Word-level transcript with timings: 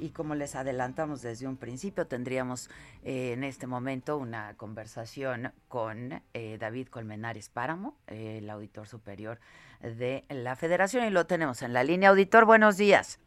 Y 0.00 0.10
como 0.10 0.34
les 0.34 0.56
adelantamos 0.56 1.20
desde 1.20 1.46
un 1.46 1.56
principio, 1.56 2.06
tendríamos 2.06 2.70
eh, 3.04 3.32
en 3.32 3.44
este 3.44 3.66
momento 3.66 4.16
una 4.16 4.54
conversación 4.56 5.52
con 5.68 6.22
eh, 6.32 6.56
David 6.58 6.88
Colmenares 6.88 7.50
Páramo, 7.50 7.96
el 8.06 8.48
auditor 8.48 8.88
superior 8.88 9.38
de 9.80 10.24
la 10.30 10.56
Federación, 10.56 11.04
y 11.04 11.10
lo 11.10 11.26
tenemos 11.26 11.62
en 11.62 11.74
la 11.74 11.84
línea. 11.84 12.08
Auditor, 12.08 12.46
buenos 12.46 12.78
días. 12.78 13.20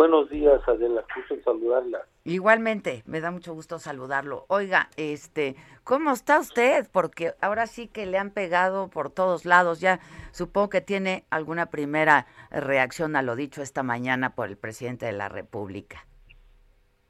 Buenos 0.00 0.30
días, 0.30 0.66
Adela, 0.66 1.04
gusto 1.14 1.34
en 1.34 1.44
saludarla. 1.44 2.06
Igualmente, 2.24 3.02
me 3.04 3.20
da 3.20 3.30
mucho 3.30 3.52
gusto 3.52 3.78
saludarlo. 3.78 4.46
Oiga, 4.48 4.88
este, 4.96 5.56
¿cómo 5.84 6.12
está 6.12 6.40
usted? 6.40 6.88
Porque 6.90 7.34
ahora 7.42 7.66
sí 7.66 7.86
que 7.86 8.06
le 8.06 8.16
han 8.16 8.30
pegado 8.30 8.88
por 8.88 9.10
todos 9.10 9.44
lados. 9.44 9.78
Ya 9.78 10.00
supongo 10.32 10.70
que 10.70 10.80
tiene 10.80 11.26
alguna 11.28 11.66
primera 11.66 12.26
reacción 12.50 13.14
a 13.14 13.20
lo 13.20 13.36
dicho 13.36 13.60
esta 13.60 13.82
mañana 13.82 14.34
por 14.34 14.48
el 14.48 14.56
presidente 14.56 15.04
de 15.04 15.12
la 15.12 15.28
República. 15.28 16.06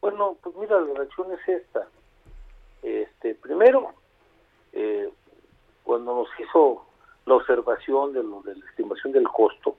Bueno, 0.01 0.37
pues 0.43 0.57
mira, 0.57 0.81
la 0.81 0.93
reacción 0.95 1.29
es 1.31 1.49
esta. 1.49 1.87
Este, 2.83 3.37
primero, 3.37 3.95
eh, 4.73 5.09
cuando 5.85 6.13
nos 6.13 6.29
hizo 6.41 6.87
la 7.25 7.35
observación 7.37 8.15
de 8.15 8.25
lo 8.25 8.43
de 8.43 8.57
la 8.57 8.67
estimación 8.67 9.13
del 9.13 9.29
costo, 9.29 9.77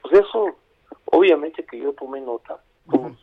pues 0.00 0.20
eso, 0.20 0.54
obviamente 1.06 1.64
que 1.64 1.78
yo 1.78 1.92
tomé 1.92 2.20
nota, 2.20 2.60
somos 2.90 3.16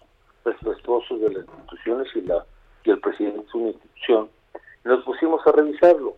respetuosos 0.43 1.21
de 1.21 1.29
las 1.29 1.45
instituciones 1.45 2.07
y 2.15 2.21
la 2.21 2.45
y 2.85 2.91
el 2.91 2.99
presidente 2.99 3.47
de 3.53 3.57
una 3.57 3.69
institución, 3.69 4.29
y 4.83 4.87
nos 4.87 5.03
pusimos 5.05 5.45
a 5.47 5.51
revisarlo. 5.53 6.15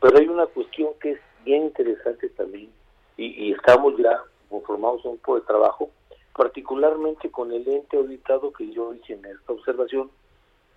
Pero 0.00 0.18
hay 0.18 0.28
una 0.28 0.46
cuestión 0.46 0.92
que 1.00 1.12
es 1.12 1.20
bien 1.44 1.64
interesante 1.64 2.30
también, 2.30 2.70
y, 3.16 3.48
y 3.48 3.52
estamos 3.52 3.96
ya 3.98 4.22
conformados 4.48 5.04
un 5.04 5.18
poco 5.18 5.40
de 5.40 5.46
trabajo, 5.46 5.90
particularmente 6.34 7.30
con 7.30 7.52
el 7.52 7.68
ente 7.68 7.98
auditado 7.98 8.52
que 8.52 8.72
yo 8.72 8.94
hice 8.94 9.12
en 9.12 9.26
esta 9.26 9.52
observación, 9.52 10.10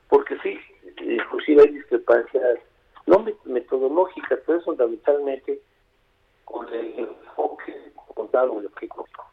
porque 0.10 0.38
sí, 0.44 0.60
inclusive 1.02 1.62
hay 1.62 1.74
discrepancias 1.74 2.60
no 3.06 3.26
metodológicas, 3.46 4.40
pero 4.46 4.60
es 4.60 4.66
fundamentalmente 4.66 5.62
con 6.46 6.68
el 6.74 7.00
enfoque 7.00 7.92
contado, 8.14 8.60
el 8.60 8.66
económico. 8.66 9.26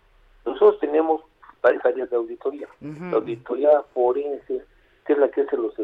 Nosotros 0.45 0.79
tenemos 0.81 1.23
varias 1.63 1.85
áreas 1.85 2.11
de 2.11 2.17
auditoría. 2.17 2.69
La 2.81 3.17
auditoría 3.17 3.83
forense, 3.95 4.65
que 5.07 5.13
es 5.13 5.19
la 5.19 5.31
que 5.31 5.43
hace 5.43 5.57
los 5.57 5.75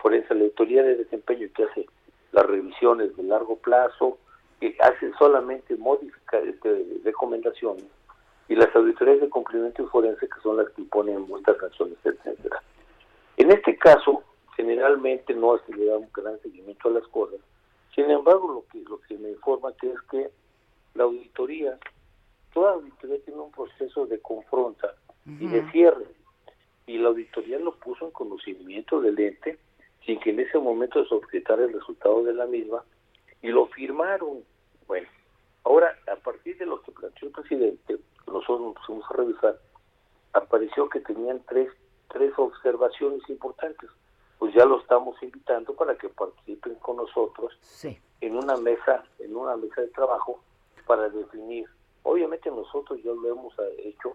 forense, 0.00 0.34
la 0.34 0.42
auditoría 0.42 0.82
de 0.82 0.96
desempeño 0.96 1.48
que 1.54 1.64
hace 1.64 1.86
las 2.32 2.46
revisiones 2.46 3.16
de 3.16 3.22
largo 3.22 3.56
plazo, 3.56 4.18
que 4.60 4.76
hace 4.80 5.12
solamente 5.18 5.76
modificar 5.76 6.42
este, 6.46 6.86
recomendaciones, 7.04 7.84
y 8.48 8.54
las 8.54 8.74
auditorías 8.76 9.20
de 9.20 9.28
cumplimiento 9.28 9.82
y 9.82 9.86
forense 9.86 10.28
que 10.28 10.40
son 10.42 10.58
las 10.58 10.68
que 10.70 10.82
imponen 10.82 11.22
muchas 11.22 11.56
sanciones, 11.58 11.98
etcétera. 12.04 12.62
En 13.36 13.50
este 13.50 13.76
caso, 13.76 14.22
generalmente 14.56 15.34
no 15.34 15.58
se 15.66 15.74
le 15.74 15.86
da 15.86 15.98
un 15.98 16.08
gran 16.12 16.40
seguimiento 16.40 16.88
a 16.88 16.92
las 16.92 17.06
cosas. 17.08 17.40
Sin 17.94 18.10
embargo, 18.10 18.52
lo 18.52 18.64
que 18.70 18.88
lo 18.88 19.00
que 19.00 19.16
me 19.18 19.30
informa 19.30 19.72
que 19.80 19.90
es 19.90 20.00
que 20.10 20.30
la 20.94 21.04
auditoría, 21.04 21.78
toda 22.56 22.72
auditoría 22.72 23.18
tiene 23.22 23.38
un 23.38 23.50
proceso 23.50 24.06
de 24.06 24.18
confronta 24.20 24.94
y 25.26 25.46
de 25.46 25.70
cierre. 25.72 26.06
Y 26.86 26.96
la 26.96 27.08
auditoría 27.08 27.58
lo 27.58 27.74
puso 27.76 28.06
en 28.06 28.12
conocimiento 28.12 28.98
del 29.02 29.18
ente 29.18 29.58
sin 30.06 30.18
que 30.20 30.30
en 30.30 30.40
ese 30.40 30.58
momento 30.58 31.04
se 31.04 31.14
objetara 31.14 31.64
el 31.64 31.74
resultado 31.74 32.24
de 32.24 32.32
la 32.32 32.46
misma 32.46 32.82
y 33.42 33.48
lo 33.48 33.66
firmaron. 33.66 34.42
Bueno, 34.86 35.06
ahora 35.64 35.98
a 36.10 36.16
partir 36.16 36.56
de 36.56 36.64
lo 36.64 36.80
que 36.80 36.92
planteó 36.92 37.28
el 37.28 37.34
presidente, 37.34 37.98
nosotros 38.26 38.62
nos 38.62 38.74
pusimos 38.76 39.04
a 39.10 39.14
revisar, 39.14 39.60
apareció 40.32 40.88
que 40.88 41.00
tenían 41.00 41.42
tres, 41.46 41.68
tres 42.08 42.32
observaciones 42.38 43.20
importantes. 43.28 43.90
Pues 44.38 44.54
ya 44.54 44.64
lo 44.64 44.80
estamos 44.80 45.22
invitando 45.22 45.74
para 45.74 45.94
que 45.98 46.08
participen 46.08 46.76
con 46.76 46.96
nosotros 46.96 47.52
en 48.22 48.34
una 48.34 48.56
mesa, 48.56 49.04
en 49.18 49.36
una 49.36 49.58
mesa 49.58 49.82
de 49.82 49.88
trabajo 49.88 50.40
para 50.86 51.10
definir. 51.10 51.68
Obviamente 52.08 52.50
nosotros 52.52 53.02
ya 53.02 53.10
lo 53.10 53.28
hemos 53.28 53.52
hecho 53.78 54.12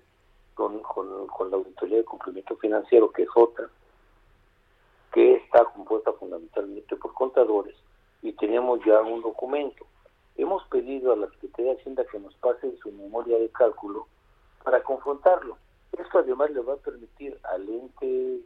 con, 0.53 0.79
con, 0.79 1.27
con 1.27 1.51
la 1.51 1.57
Auditoría 1.57 1.97
de 1.97 2.05
Cumplimiento 2.05 2.55
Financiero, 2.55 3.11
que 3.11 3.23
es 3.23 3.29
otra, 3.35 3.69
que 5.13 5.35
está 5.35 5.65
compuesta 5.65 6.13
fundamentalmente 6.13 6.95
por 6.95 7.13
contadores, 7.13 7.75
y 8.21 8.31
tenemos 8.31 8.79
ya 8.85 9.01
un 9.01 9.21
documento. 9.21 9.85
Hemos 10.37 10.63
pedido 10.69 11.11
a 11.11 11.17
la 11.17 11.27
Secretaría 11.31 11.73
de 11.73 11.79
Hacienda 11.81 12.05
que 12.05 12.17
nos 12.17 12.33
pase 12.35 12.77
su 12.77 12.93
memoria 12.93 13.37
de 13.37 13.49
cálculo 13.49 14.07
para 14.63 14.81
confrontarlo. 14.83 15.57
Esto 15.91 16.19
además 16.19 16.49
le 16.51 16.61
va 16.61 16.75
a 16.75 16.77
permitir 16.77 17.37
al 17.43 17.67
ente 17.67 18.39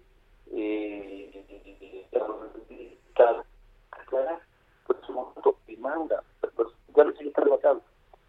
eh, 0.53 2.07
aclarar 3.91 4.41
pues 4.87 4.99
su 5.05 5.13
momento 5.13 5.57
y 5.67 5.77
manda, 5.77 6.23
pues, 6.55 6.69
ya 6.95 7.03
lo 7.03 7.11
está 7.11 7.41
relatado. 7.41 7.81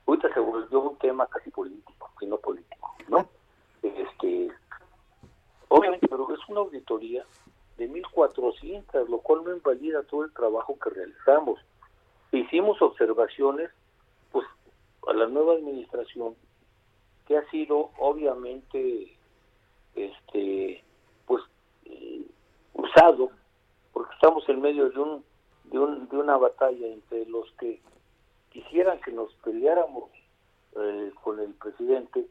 Ahorita 0.06 0.32
se 0.32 0.40
volvió 0.40 0.80
un 0.80 0.96
tema 0.98 1.26
casi 1.26 1.50
político, 1.50 2.10
y 2.20 2.26
no 2.26 2.36
político, 2.38 2.94
¿no? 3.08 3.28
Este, 3.82 4.48
obviamente, 5.68 6.06
pero 6.06 6.32
es 6.32 6.38
una 6.48 6.60
auditoría 6.96 7.24
de 7.76 7.90
1.400, 7.90 9.08
lo 9.08 9.18
cual 9.18 9.44
no 9.44 9.54
invalida 9.54 10.02
todo 10.04 10.24
el 10.24 10.32
trabajo 10.32 10.78
que 10.78 10.90
realizamos. 10.90 11.60
Hicimos 12.32 12.80
observaciones 12.80 13.70
pues 14.32 14.46
a 15.08 15.12
la 15.12 15.26
nueva 15.26 15.54
administración 15.54 16.34
que 17.26 17.36
ha 17.36 17.50
sido 17.50 17.90
obviamente 17.98 19.16
este 19.94 20.82
pues 21.26 21.42
eh, 21.84 22.22
usado 22.74 23.30
porque 23.92 24.14
estamos 24.14 24.48
en 24.48 24.60
medio 24.60 24.90
de 24.90 24.98
un, 24.98 25.24
de 25.64 25.78
un 25.78 26.08
de 26.08 26.16
una 26.16 26.36
batalla 26.36 26.86
entre 26.86 27.26
los 27.26 27.50
que 27.52 27.80
quisieran 28.50 29.00
que 29.00 29.12
nos 29.12 29.32
peleáramos 29.44 30.10
eh, 30.76 31.12
con 31.22 31.40
el 31.40 31.54
presidente 31.54 32.26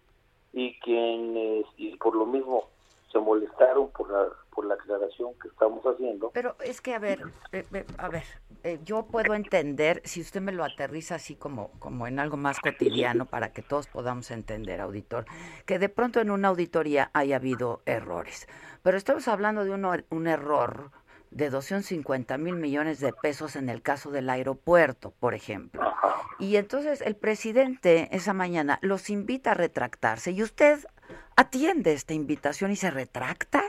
y 0.53 0.77
quienes 0.79 1.65
y 1.77 1.95
por 1.97 2.15
lo 2.15 2.25
mismo 2.25 2.69
se 3.11 3.19
molestaron 3.19 3.89
por 3.91 4.09
la 4.11 4.29
por 4.55 4.66
la 4.66 4.75
aclaración 4.75 5.33
que 5.41 5.49
estamos 5.49 5.83
haciendo. 5.83 6.31
Pero 6.31 6.55
es 6.63 6.81
que 6.81 6.93
a 6.93 6.99
ver, 6.99 7.21
eh, 7.51 7.85
a 7.97 8.09
ver, 8.09 8.23
eh, 8.63 8.79
yo 8.83 9.05
puedo 9.05 9.33
entender 9.33 10.01
si 10.05 10.21
usted 10.21 10.41
me 10.41 10.51
lo 10.51 10.63
aterriza 10.63 11.16
así 11.16 11.35
como 11.35 11.71
como 11.79 12.07
en 12.07 12.19
algo 12.19 12.38
más 12.38 12.59
cotidiano 12.59 13.25
para 13.25 13.51
que 13.51 13.61
todos 13.61 13.88
podamos 13.88 14.31
entender, 14.31 14.81
auditor, 14.81 15.25
que 15.66 15.77
de 15.77 15.89
pronto 15.89 16.21
en 16.21 16.31
una 16.31 16.47
auditoría 16.47 17.11
haya 17.13 17.35
habido 17.35 17.81
errores, 17.85 18.47
pero 18.81 18.97
estamos 18.97 19.27
hablando 19.27 19.66
de 19.66 19.71
un, 19.71 20.03
un 20.09 20.27
error 20.27 20.91
de 21.31 21.49
250 21.49 22.37
mil 22.37 22.55
millones 22.55 22.99
de 23.01 23.11
pesos 23.11 23.57
en 23.57 23.67
el 23.67 23.81
caso 23.81 24.09
del 24.09 24.29
aeropuerto, 24.29 25.11
por 25.19 25.33
ejemplo. 25.33 25.81
Y 26.39 26.55
entonces 26.55 27.01
el 27.01 27.16
presidente 27.16 28.07
esa 28.11 28.33
mañana 28.33 28.79
los 28.81 29.09
invita 29.09 29.51
a 29.51 29.53
retractarse 29.53 30.31
y 30.31 30.41
usted 30.41 30.79
atiende 31.35 31.93
esta 31.93 32.13
invitación 32.13 32.72
y 32.72 32.77
se 32.77 32.89
retracta. 32.89 33.63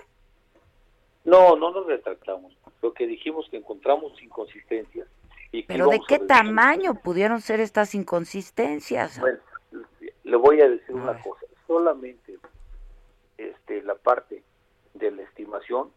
No, 1.27 1.57
no 1.57 1.73
nos 1.73 1.87
retractamos. 1.87 2.57
Lo 2.81 2.95
que 2.95 3.07
dijimos 3.07 3.47
que 3.51 3.59
encontramos 3.59 4.21
inconsistencias. 4.23 5.09
Y 5.53 5.65
Pero 5.65 5.89
¿de 5.89 6.01
qué 6.09 6.19
tamaño 6.19 6.95
pudieron 6.95 7.41
ser 7.41 7.61
estas 7.61 7.95
inconsistencias? 7.95 9.21
Bueno, 9.21 9.39
le 10.25 10.37
voy 10.37 10.61
a 10.61 10.69
decir 10.69 10.95
una 10.95 11.21
cosa. 11.23 11.45
Solamente 11.67 12.39
este, 13.37 13.83
la 13.83 13.97
parte 13.97 14.43
de 14.95 15.11
la 15.11 15.23
estimación 15.23 15.91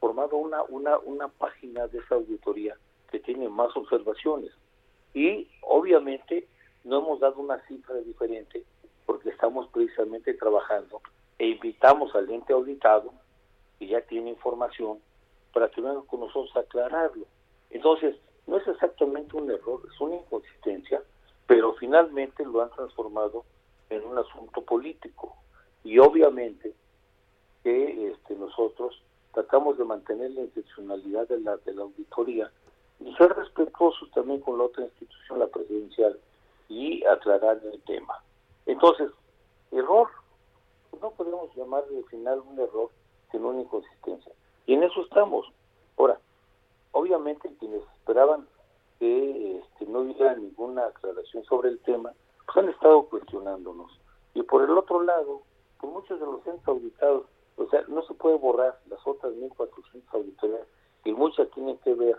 formado 0.00 0.36
una, 0.36 0.62
una, 0.64 0.98
una 0.98 1.28
página 1.28 1.86
de 1.86 1.98
esa 1.98 2.16
auditoría 2.16 2.76
que 3.10 3.20
tiene 3.20 3.48
más 3.48 3.76
observaciones. 3.76 4.50
Y 5.14 5.48
obviamente 5.62 6.46
no 6.84 6.98
hemos 6.98 7.20
dado 7.20 7.40
una 7.40 7.58
cifra 7.66 7.96
diferente 7.96 8.64
porque 9.06 9.30
estamos 9.30 9.68
precisamente 9.68 10.34
trabajando 10.34 11.00
e 11.38 11.48
invitamos 11.48 12.14
al 12.14 12.30
ente 12.30 12.52
auditado, 12.52 13.12
que 13.78 13.86
ya 13.86 14.00
tiene 14.02 14.30
información, 14.30 14.98
para 15.52 15.70
que 15.70 15.80
venga 15.80 16.02
con 16.02 16.20
nosotros 16.20 16.54
a 16.56 16.60
aclararlo. 16.60 17.26
Entonces, 17.70 18.16
no 18.46 18.56
es 18.56 18.66
exactamente 18.66 19.36
un 19.36 19.50
error, 19.50 19.80
es 19.92 20.00
una 20.00 20.16
inconsistencia, 20.16 21.02
pero 21.46 21.74
finalmente 21.74 22.44
lo 22.44 22.62
han 22.62 22.70
transformado 22.70 23.44
en 23.90 24.04
un 24.04 24.18
asunto 24.18 24.62
político. 24.62 25.36
Y 25.84 25.98
obviamente 25.98 26.74
que 27.62 28.08
este, 28.10 28.34
nosotros 28.34 29.02
tratamos 29.32 29.78
de 29.78 29.84
mantener 29.84 30.30
la 30.32 30.42
institucionalidad 30.42 31.28
de 31.28 31.40
la, 31.40 31.56
de 31.58 31.74
la 31.74 31.82
auditoría 31.82 32.50
y 33.00 33.14
ser 33.14 33.32
respetuosos 33.34 34.10
también 34.12 34.40
con 34.40 34.58
la 34.58 34.64
otra 34.64 34.84
institución, 34.84 35.38
la 35.38 35.46
presidencial, 35.46 36.18
y 36.68 37.04
aclarar 37.04 37.60
el 37.72 37.80
tema. 37.82 38.22
Entonces, 38.66 39.10
error, 39.72 40.08
no 41.00 41.10
podemos 41.12 41.54
llamar 41.56 41.84
al 41.88 42.04
final 42.04 42.40
un 42.40 42.58
error, 42.58 42.90
sino 43.30 43.48
una 43.48 43.62
inconsistencia. 43.62 44.32
Y 44.66 44.74
en 44.74 44.82
eso 44.82 45.02
estamos. 45.02 45.46
Ahora, 45.96 46.18
obviamente 46.92 47.50
quienes 47.58 47.82
esperaban 47.98 48.46
que 48.98 49.58
este, 49.58 49.86
no 49.86 50.00
hubiera 50.00 50.34
ninguna 50.34 50.86
aclaración 50.86 51.44
sobre 51.44 51.70
el 51.70 51.78
tema, 51.80 52.12
pues 52.46 52.56
han 52.56 52.68
estado 52.68 53.04
cuestionándonos. 53.04 53.98
Y 54.34 54.42
por 54.42 54.62
el 54.62 54.76
otro 54.76 55.02
lado, 55.02 55.42
pues 55.80 55.92
muchos 55.92 56.18
de 56.20 56.26
los 56.26 56.42
centros 56.42 56.68
auditados, 56.68 57.26
o 57.56 57.66
sea, 57.66 57.84
no 57.88 58.02
se 58.02 58.14
puede 58.14 58.36
borrar 58.36 58.78
las 58.88 59.04
otras 59.06 59.32
1.400 59.34 60.02
auditorías, 60.12 60.66
y 61.04 61.12
muchas 61.12 61.50
tienen 61.50 61.78
que 61.78 61.94
ver 61.94 62.16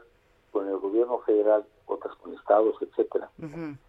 con 0.52 0.68
el 0.68 0.78
gobierno 0.78 1.20
federal, 1.20 1.66
otras 1.86 2.16
con 2.16 2.34
estados, 2.34 2.76
etcétera, 2.82 3.30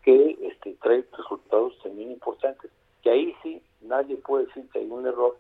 que 0.03 0.39
este, 0.43 0.75
trae 0.83 1.07
resultados 1.17 1.79
también 1.83 2.11
importantes. 2.11 2.71
Que 3.03 3.11
ahí 3.11 3.35
sí 3.43 3.63
nadie 3.81 4.17
puede 4.17 4.47
decir 4.47 4.69
que 4.71 4.81
hay 4.81 4.91
un 4.91 5.07
error, 5.07 5.39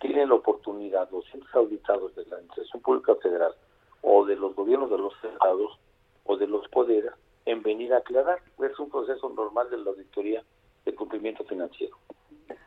tienen 0.00 0.28
la 0.28 0.34
oportunidad 0.36 1.10
los 1.10 1.24
centros 1.26 1.54
auditados 1.54 2.14
de 2.16 2.24
la 2.26 2.36
Administración 2.36 2.82
Pública 2.82 3.14
Federal 3.22 3.54
o 4.02 4.24
de 4.24 4.36
los 4.36 4.54
gobiernos 4.54 4.90
de 4.90 4.98
los 4.98 5.12
estados 5.22 5.78
o 6.24 6.36
de 6.36 6.46
los 6.46 6.66
poderes 6.68 7.12
en 7.44 7.62
venir 7.62 7.92
a 7.92 7.98
aclarar. 7.98 8.42
Es 8.58 8.78
un 8.78 8.90
proceso 8.90 9.28
normal 9.28 9.70
de 9.70 9.78
la 9.78 9.90
auditoría 9.90 10.42
de 10.84 10.94
cumplimiento 10.94 11.44
financiero. 11.44 11.96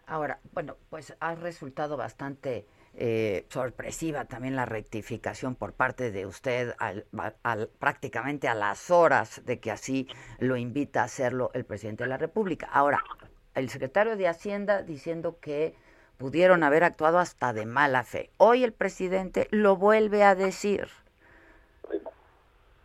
Ahora, 0.06 0.40
bueno, 0.54 0.76
pues 0.90 1.16
ha 1.20 1.36
resultado 1.36 1.98
bastante 1.98 2.66
eh, 2.96 3.46
sorpresiva 3.50 4.26
también 4.26 4.56
la 4.56 4.66
rectificación 4.66 5.56
por 5.56 5.74
parte 5.74 6.12
de 6.12 6.28
usted 6.28 6.76
al, 6.78 7.06
prácticamente 7.80 8.48
a 8.48 8.54
las 8.54 8.92
horas 8.92 9.44
de 9.46 9.60
que 9.60 9.72
así 9.72 10.08
lo 10.38 10.58
invita 10.58 11.02
a 11.02 11.06
hacerlo 11.06 11.50
el 11.56 11.66
presidente 11.66 12.04
de 12.04 12.10
la 12.10 12.18
República. 12.18 12.70
Ahora, 12.72 13.04
el 13.56 13.70
secretario 13.70 14.16
de 14.16 14.28
Hacienda 14.28 14.84
diciendo 14.84 15.40
que 15.40 15.76
pudieron 16.18 16.64
haber 16.64 16.84
actuado 16.84 17.20
hasta 17.20 17.54
de 17.54 17.66
mala 17.66 18.04
fe. 18.04 18.30
Hoy 18.38 18.64
el 18.64 18.74
presidente 18.74 19.48
lo 19.52 19.76
vuelve 19.76 20.24
a 20.24 20.36
decir. 20.36 20.88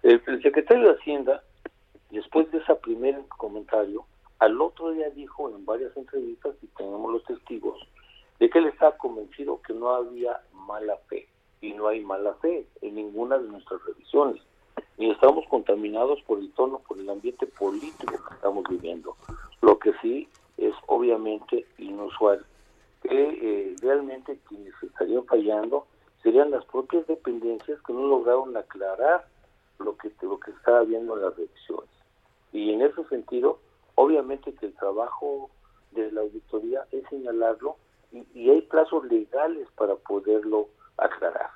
el, 0.03 0.23
el 0.27 0.43
secretario 0.43 0.89
de 0.89 0.95
Hacienda, 0.95 1.43
después 2.11 2.51
de 2.51 2.59
ese 2.59 2.75
primer 2.77 3.21
comentario, 3.29 4.07
al 4.39 4.61
otro 4.61 4.93
día 4.93 5.11
dijo 5.11 5.51
en 5.51 5.65
varias 5.65 5.97
entrevistas, 5.97 6.55
y 6.63 6.67
tenemos 6.69 7.13
los 7.13 7.25
testigos, 7.25 7.79
de 8.39 8.49
que 8.49 8.59
él 8.59 8.67
está 8.67 8.97
convencido 8.97 9.61
que 9.63 9.73
no 9.73 9.91
había 9.91 10.41
mala 10.53 10.97
fe 11.09 11.29
y 11.61 11.73
no 11.73 11.89
hay 11.89 12.01
mala 12.01 12.35
fe 12.35 12.67
en 12.83 12.95
ninguna 12.95 13.37
de 13.39 13.49
nuestras 13.49 13.85
revisiones 13.85 14.41
ni 14.99 15.11
estamos 15.11 15.47
contaminados 15.49 16.21
por 16.23 16.39
el 16.39 16.51
tono, 16.53 16.81
por 16.87 16.99
el 16.99 17.09
ambiente 17.09 17.47
político 17.47 18.15
que 18.29 18.35
estamos 18.35 18.65
viviendo. 18.69 19.17
Lo 19.63 19.79
que 19.79 19.93
sí 20.03 20.29
es 20.57 20.75
obviamente 20.87 21.67
inusual 21.79 22.45
que 23.03 23.11
eh, 23.11 23.77
realmente 23.81 24.39
quienes 24.49 24.75
estarían 24.83 25.25
fallando 25.27 25.87
serían 26.23 26.50
las 26.50 26.65
propias 26.67 27.06
dependencias 27.06 27.81
que 27.83 27.93
no 27.93 28.06
lograron 28.06 28.56
aclarar 28.56 29.27
lo 29.79 29.97
que 29.97 30.11
lo 30.23 30.41
que 30.41 30.50
estaba 30.50 30.83
viendo 30.83 31.17
en 31.17 31.23
las 31.23 31.37
revisiones. 31.37 31.91
Y 32.53 32.73
en 32.73 32.83
ese 32.83 33.05
sentido, 33.05 33.59
obviamente 33.95 34.53
que 34.55 34.67
el 34.67 34.75
trabajo 34.75 35.50
de 35.93 36.11
la 36.12 36.23
auditoría 36.23 36.85
es 36.91 37.05
señalarlo 37.09 37.77
y, 38.12 38.50
hay 38.50 38.62
plazos 38.62 39.05
legales 39.05 39.69
para 39.77 39.95
poderlo 39.97 40.69
aclarar. 40.97 41.50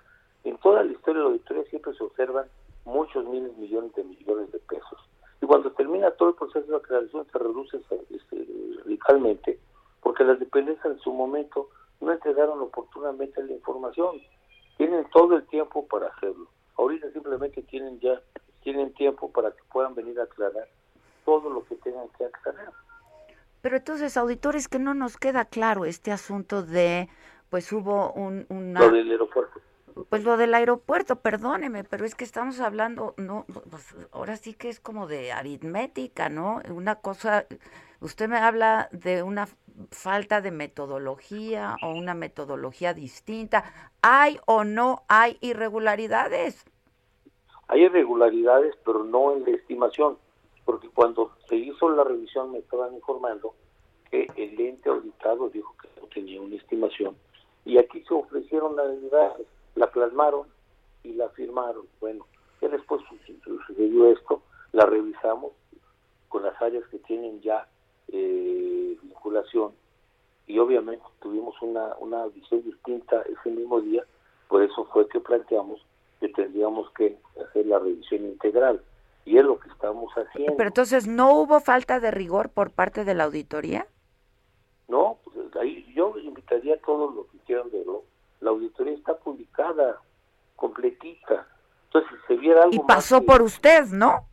En 0.44 0.58
toda 0.58 0.84
la 0.84 0.92
historia 0.92 1.20
de 1.20 1.24
la 1.24 1.32
auditoría 1.32 1.64
siempre 1.64 1.94
se 1.94 2.04
observan 2.04 2.46
muchos 2.84 3.24
miles, 3.26 3.56
millones 3.56 3.94
de 3.94 4.04
millones 4.04 4.52
de 4.52 4.58
pesos. 4.58 4.98
Y 5.40 5.46
cuando 5.46 5.72
termina 5.72 6.10
todo 6.12 6.30
el 6.30 6.34
proceso 6.34 6.70
de 6.70 6.76
aclaración 6.76 7.26
se 7.30 7.38
reduce 7.38 7.76
este, 8.10 8.46
radicalmente 8.84 9.58
porque 10.02 10.24
las 10.24 10.38
dependencias 10.38 10.86
en 10.86 10.98
su 11.00 11.12
momento 11.12 11.68
no 12.00 12.12
entregaron 12.12 12.60
oportunamente 12.60 13.42
la 13.42 13.52
información. 13.52 14.20
Tienen 14.76 15.06
todo 15.10 15.36
el 15.36 15.46
tiempo 15.46 15.86
para 15.86 16.08
hacerlo. 16.08 16.48
Ahorita 16.76 17.10
simplemente 17.12 17.62
tienen 17.62 18.00
ya 18.00 18.20
tienen 18.62 18.92
tiempo 18.94 19.30
para 19.30 19.50
que 19.50 19.62
puedan 19.72 19.94
venir 19.94 20.18
a 20.20 20.24
aclarar 20.24 20.68
todo 21.24 21.50
lo 21.50 21.64
que 21.64 21.76
tengan 21.76 22.08
que 22.16 22.24
aclarar. 22.24 22.72
Pero 23.60 23.76
entonces, 23.76 24.16
auditores, 24.16 24.68
que 24.68 24.78
no 24.78 24.94
nos 24.94 25.16
queda 25.16 25.44
claro 25.44 25.84
este 25.84 26.10
asunto 26.10 26.62
de, 26.62 27.08
pues 27.48 27.72
hubo 27.72 28.12
un... 28.12 28.46
Una... 28.48 28.80
Lo 28.80 28.90
del 28.90 29.10
aeropuerto. 29.10 29.60
Pues 30.08 30.24
lo 30.24 30.36
del 30.36 30.54
aeropuerto, 30.54 31.16
perdóneme, 31.16 31.84
pero 31.84 32.04
es 32.04 32.14
que 32.14 32.24
estamos 32.24 32.60
hablando, 32.60 33.14
no, 33.18 33.44
pues 33.70 33.94
ahora 34.10 34.36
sí 34.36 34.54
que 34.54 34.70
es 34.70 34.80
como 34.80 35.06
de 35.06 35.32
aritmética, 35.32 36.30
¿no? 36.30 36.62
Una 36.70 36.96
cosa, 36.96 37.44
usted 38.00 38.26
me 38.28 38.38
habla 38.38 38.88
de 38.90 39.22
una 39.22 39.48
falta 39.90 40.40
de 40.40 40.50
metodología 40.50 41.76
o 41.82 41.90
una 41.90 42.14
metodología 42.14 42.94
distinta. 42.94 43.64
¿Hay 44.02 44.38
o 44.46 44.64
no 44.64 45.02
hay 45.08 45.38
irregularidades? 45.40 46.64
Hay 47.68 47.82
irregularidades, 47.82 48.74
pero 48.84 49.04
no 49.04 49.32
en 49.32 49.44
la 49.44 49.50
estimación 49.50 50.18
porque 50.64 50.88
cuando 50.88 51.32
se 51.48 51.56
hizo 51.56 51.90
la 51.90 52.04
revisión 52.04 52.52
me 52.52 52.58
estaban 52.58 52.94
informando 52.94 53.54
que 54.10 54.26
el 54.36 54.60
ente 54.60 54.88
auditado 54.88 55.48
dijo 55.48 55.74
que 55.80 55.88
no 56.00 56.06
tenía 56.08 56.40
una 56.40 56.56
estimación 56.56 57.16
y 57.64 57.78
aquí 57.78 58.02
se 58.06 58.14
ofrecieron 58.14 58.76
las 58.76 58.86
unidades, 58.86 59.46
la 59.74 59.90
plasmaron 59.90 60.46
y 61.02 61.12
la 61.14 61.28
firmaron. 61.30 61.86
Bueno, 62.00 62.26
ya 62.60 62.68
después 62.68 63.02
sucedió 63.66 64.12
esto, 64.12 64.42
la 64.72 64.86
revisamos 64.86 65.52
con 66.28 66.42
las 66.42 66.60
áreas 66.60 66.84
que 66.88 66.98
tienen 66.98 67.40
ya 67.40 67.66
eh, 68.12 68.96
vinculación 69.02 69.72
y 70.46 70.58
obviamente 70.58 71.04
tuvimos 71.20 71.54
una, 71.62 71.94
una 71.98 72.26
visión 72.26 72.62
distinta 72.62 73.22
ese 73.22 73.50
mismo 73.50 73.80
día, 73.80 74.04
por 74.48 74.62
eso 74.62 74.84
fue 74.92 75.08
que 75.08 75.20
planteamos 75.20 75.80
que 76.20 76.28
tendríamos 76.28 76.90
que 76.92 77.16
hacer 77.42 77.66
la 77.66 77.78
revisión 77.78 78.24
integral 78.24 78.80
y 79.24 79.38
es 79.38 79.44
lo 79.44 79.58
que 79.58 79.68
estamos 79.70 80.12
haciendo. 80.12 80.56
Pero 80.56 80.68
entonces, 80.68 81.06
¿no 81.06 81.34
hubo 81.34 81.60
falta 81.60 82.00
de 82.00 82.10
rigor 82.10 82.50
por 82.50 82.70
parte 82.70 83.04
de 83.04 83.14
la 83.14 83.24
auditoría? 83.24 83.86
No, 84.88 85.18
pues 85.24 85.36
ahí 85.56 85.90
yo 85.94 86.18
invitaría 86.18 86.74
a 86.74 86.78
todos 86.78 87.14
los 87.14 87.26
que 87.28 87.38
quieran 87.38 87.70
verlo. 87.72 88.04
La 88.40 88.50
auditoría 88.50 88.94
está 88.94 89.16
publicada, 89.16 90.00
completita. 90.56 91.46
Entonces, 91.86 92.10
si 92.20 92.34
se 92.34 92.40
viera 92.40 92.64
algo 92.64 92.74
Y 92.74 92.80
pasó 92.80 93.22
por 93.22 93.42
usted, 93.42 93.86
¿no? 93.86 94.26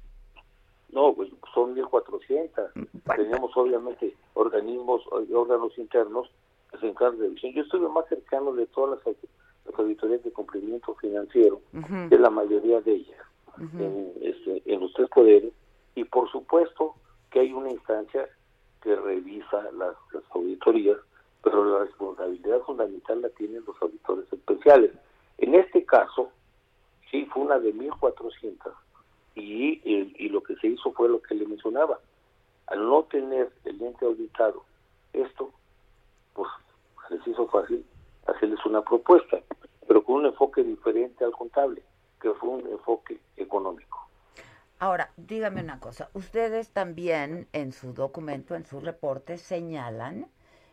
No, 0.92 1.14
pues 1.14 1.30
son 1.54 1.76
1.400. 1.76 2.90
Tenemos 3.16 3.56
obviamente 3.56 4.16
organismos, 4.34 5.04
órganos 5.12 5.78
internos 5.78 6.30
que 6.72 6.78
se 6.78 6.90
encargan 6.90 7.20
de 7.20 7.28
revisión. 7.28 7.54
Yo 7.54 7.64
estuve 7.64 7.88
más 7.90 8.08
cercano 8.08 8.54
de 8.54 8.66
todas 8.68 9.00
las, 9.06 9.16
auditorías 9.78 10.24
de 10.24 10.32
cumplimiento 10.32 10.96
financiero, 10.96 11.62
de 11.72 12.18
la 12.18 12.30
mayoría 12.30 12.82
de 12.82 12.94
ellas 12.94 13.20
en, 13.60 14.14
este, 14.22 14.62
en 14.66 14.80
los 14.80 14.94
tres 14.94 15.10
poderes 15.10 15.54
y 15.96 16.04
por 16.06 16.30
supuesto 16.32 16.96
que 17.30 17.42
hay 17.42 17.54
una 17.54 17.72
instancia 17.72 18.28
que 18.82 18.96
revisa 18.96 19.72
las, 19.74 19.96
auditorías, 20.32 20.98
pero 21.44 21.66
la 21.66 21.86
responsabilidad 21.86 22.62
fundamental 22.62 23.22
la 23.22 23.30
tienen 23.30 23.64
los 23.66 23.76
auditores 23.82 24.32
especiales. 24.32 24.92
En 25.38 25.56
este 25.56 25.86
caso, 25.86 26.32
sí, 27.12 27.26
fue 27.26 27.44
una 27.44 27.60
de 27.60 27.74
1.400 27.74 28.74
y, 29.36 29.82
y 29.84 30.30
lo 30.30 30.42
que 30.44 30.56
se 30.58 30.68
hizo 30.68 30.92
fue 30.94 31.10
lo 31.10 31.22
que 31.22 31.36
le 31.36 31.46
mencionaba. 31.46 32.00
Al 32.68 32.88
no 32.88 33.04
tener 33.04 33.52
el 33.66 33.82
ente 33.82 34.06
auditado 34.06 34.64
esto, 35.14 35.52
pues 36.34 36.50
les 37.10 37.26
hizo 37.28 37.48
fácil 37.48 37.84
hacerles 38.28 38.64
una 38.66 38.82
propuesta, 38.82 39.40
pero 39.88 40.04
con 40.04 40.18
un 40.18 40.26
enfoque 40.28 40.64
diferente 40.64 41.24
al 41.24 41.32
contable 41.32 41.82
que 42.22 42.32
fue 42.34 42.50
un 42.50 42.68
enfoque 42.68 43.20
económico. 43.38 44.08
Ahora, 44.80 45.12
dígame 45.18 45.62
una 45.62 45.80
cosa, 45.80 46.10
ustedes 46.14 46.72
también 46.72 47.48
en 47.52 47.74
su 47.74 47.94
documento, 47.94 48.56
en 48.56 48.66
su 48.66 48.80
reporte, 48.80 49.38
señalan 49.38 50.28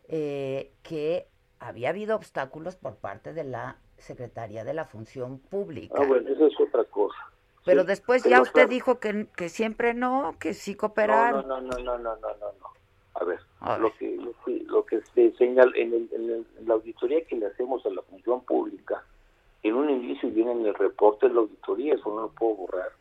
eh, 0.09 0.73
que 0.83 1.27
había 1.59 1.89
habido 1.89 2.15
obstáculos 2.15 2.77
por 2.77 2.97
parte 2.97 3.33
de 3.33 3.45
la 3.45 3.79
Secretaría 3.97 4.63
de 4.63 4.75
la 4.75 4.85
Función 4.85 5.39
Pública. 5.39 5.95
Ah, 5.99 6.07
bueno, 6.07 6.29
eso 6.29 6.47
es 6.47 6.61
otra 6.61 6.85
cosa. 6.85 7.17
Pero 7.67 7.85
después 7.85 8.23
ya 8.25 8.41
usted 8.41 8.69
dijo 8.69 9.01
que, 9.01 9.27
que 9.37 9.49
siempre 9.49 9.93
no, 9.93 10.37
que 10.41 10.55
sí 10.55 10.75
cooperaron. 10.77 11.47
No, 11.47 11.61
no, 11.61 11.79
no, 11.79 11.99
no, 11.99 11.99
no, 11.99 12.17
no, 12.17 12.53
no. 12.61 12.77
A 13.15 13.25
ver, 13.25 13.41
Lo, 13.81 13.93
que, 13.97 14.19
lo, 14.67 14.85
que, 14.85 15.01
se 15.15 15.33
señala 15.33 15.73
en, 15.75 16.09
en 16.13 16.47
la 16.67 16.75
auditoría 16.75 17.25
que 17.25 17.37
le 17.37 17.47
hacemos 17.47 17.85
a 17.87 17.91
la 17.91 18.03
función 18.03 18.43
pública, 18.43 19.03
en 19.63 19.75
un 19.75 19.91
inicio 19.91 20.31
viene 20.31 20.53
en 20.53 20.67
el 20.67 20.75
reporte 20.75 21.27
de 21.27 21.35
la 21.35 21.41
auditoría, 21.41 21.95
eso 21.95 22.15
no 22.15 22.23
lo 22.23 22.29
puedo 22.29 22.55
borrar, 22.55 22.93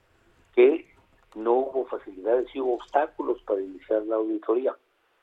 que 0.56 0.88
no 1.36 1.54
hubo 1.54 1.86
facilidades 1.86 2.48
y 2.54 2.62
hubo 2.62 2.76
obstáculos 2.76 3.42
para 3.44 3.62
iniciar 3.62 4.04
la 4.04 4.16
auditoría, 4.16 4.76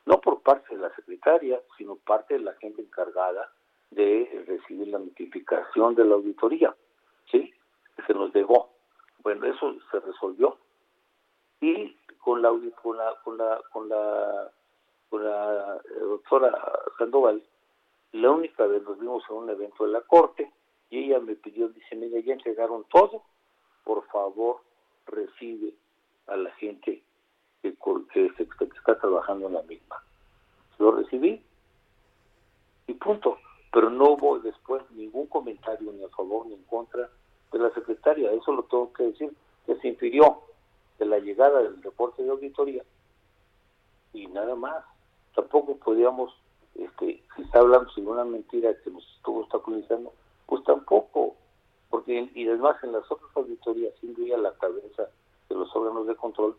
no 0.04 0.20
por 0.20 0.42
parte 0.42 0.74
de 0.74 0.82
la 0.82 0.94
secretaria, 0.94 1.60
sino 1.78 1.96
parte 1.96 2.34
de 2.34 2.40
la 2.40 2.52
gente 2.54 2.82
encargada 2.82 3.50
de 3.90 4.44
recibir 4.46 4.88
la 4.88 4.98
notificación 4.98 5.94
de 5.94 6.04
la 6.04 6.14
auditoría, 6.14 6.74
¿sí? 7.30 7.52
Se 8.06 8.14
nos 8.14 8.34
llegó. 8.34 8.71
Bueno, 9.22 9.46
eso 9.46 9.74
se 9.90 10.00
resolvió 10.00 10.58
y 11.60 11.96
con 12.18 12.42
la 12.42 12.50
con 12.82 12.96
la 12.96 13.14
con 13.22 13.38
la 13.38 13.60
con 13.72 13.88
la, 13.88 14.50
con 15.08 15.24
la 15.24 15.76
eh, 15.76 15.98
doctora 16.00 16.52
Sandoval, 16.98 17.42
la 18.12 18.30
única 18.30 18.66
vez 18.66 18.82
nos 18.82 18.98
vimos 18.98 19.22
en 19.28 19.36
un 19.36 19.50
evento 19.50 19.84
de 19.84 19.92
la 19.92 20.00
corte 20.02 20.52
y 20.90 21.04
ella 21.04 21.20
me 21.20 21.36
pidió, 21.36 21.68
dice, 21.68 21.96
mira, 21.96 22.20
ya 22.20 22.34
entregaron 22.34 22.84
todo, 22.90 23.22
por 23.84 24.06
favor 24.08 24.60
recibe 25.06 25.74
a 26.26 26.36
la 26.36 26.50
gente 26.52 27.02
que, 27.62 27.74
que, 28.12 28.34
que 28.34 28.64
está 28.64 28.98
trabajando 28.98 29.46
en 29.46 29.54
la 29.54 29.62
misma. 29.62 30.02
Lo 30.78 30.92
recibí 30.92 31.42
y 32.86 32.94
punto. 32.94 33.38
Pero 33.72 33.88
no 33.88 34.10
hubo 34.10 34.38
después 34.38 34.82
ningún 34.90 35.26
comentario 35.28 35.92
ni 35.92 36.04
a 36.04 36.08
favor 36.10 36.46
ni 36.46 36.54
en 36.54 36.62
contra 36.64 37.08
de 37.52 37.58
la 37.58 37.70
secretaria. 37.70 38.32
Eso 38.32 38.52
lo 38.52 38.64
tengo 38.64 38.92
que 38.92 39.04
decir, 39.04 39.32
que 39.66 39.76
se 39.76 39.88
infirió 39.88 40.40
de 40.98 41.06
la 41.06 41.18
llegada 41.18 41.62
del 41.62 41.82
reporte 41.82 42.22
de 42.22 42.30
auditoría 42.30 42.82
y 44.12 44.26
nada 44.28 44.54
más. 44.54 44.84
Tampoco 45.34 45.76
podíamos, 45.76 46.34
este, 46.74 47.22
si 47.34 47.42
está 47.42 47.60
hablando 47.60 47.90
de 47.94 48.02
una 48.02 48.24
mentira 48.24 48.74
que 48.82 48.90
nos 48.90 49.04
estuvo 49.16 49.40
obstaculizando, 49.40 50.12
pues 50.46 50.62
tampoco, 50.64 51.36
porque 51.88 52.28
y 52.34 52.48
además 52.48 52.76
en 52.82 52.92
las 52.92 53.10
otras 53.10 53.30
auditorías, 53.34 53.94
sin 54.00 54.14
a 54.32 54.36
la 54.36 54.52
cabeza 54.54 55.08
de 55.48 55.54
los 55.54 55.74
órganos 55.74 56.06
de 56.06 56.16
control, 56.16 56.56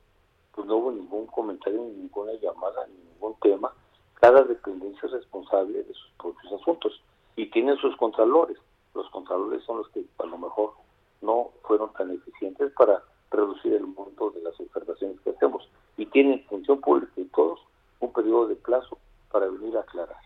pues 0.54 0.68
no 0.68 0.78
hubo 0.78 0.92
ningún 0.92 1.28
comentario, 1.28 1.82
ni 1.82 1.94
ninguna 1.94 2.34
llamada, 2.34 2.88
ni 2.88 3.12
ningún 3.12 3.36
tema. 3.42 3.72
Cada 4.16 4.44
dependencia 4.44 5.06
es 5.06 5.12
responsable 5.12 5.84
de 5.84 5.94
sus 5.94 6.12
propios 6.18 6.54
asuntos 6.54 7.02
y 7.36 7.48
tienen 7.48 7.78
sus 7.78 7.96
contralores. 7.98 8.58
Los 8.96 9.10
contralores 9.10 9.64
son 9.64 9.78
los 9.80 9.90
que 9.90 10.04
a 10.20 10.26
lo 10.26 10.38
mejor 10.38 10.74
no 11.24 11.52
fueron 11.64 11.92
tan 11.94 12.12
eficientes 12.12 12.72
para 12.74 13.02
reducir 13.32 13.74
el 13.74 13.88
monto 13.88 14.30
de 14.32 14.42
las 14.42 14.60
observaciones 14.60 15.20
que 15.22 15.32
hacemos 15.32 15.68
y 15.98 16.06
tienen 16.08 16.44
función 16.46 16.80
pública 16.82 17.14
y 17.18 17.26
todos 17.26 17.60
un 18.00 18.14
periodo 18.14 18.48
de 18.48 18.56
plazo 18.56 18.98
para 19.32 19.48
venir 19.48 19.76
a 19.78 19.82
aclarar. 19.82 20.22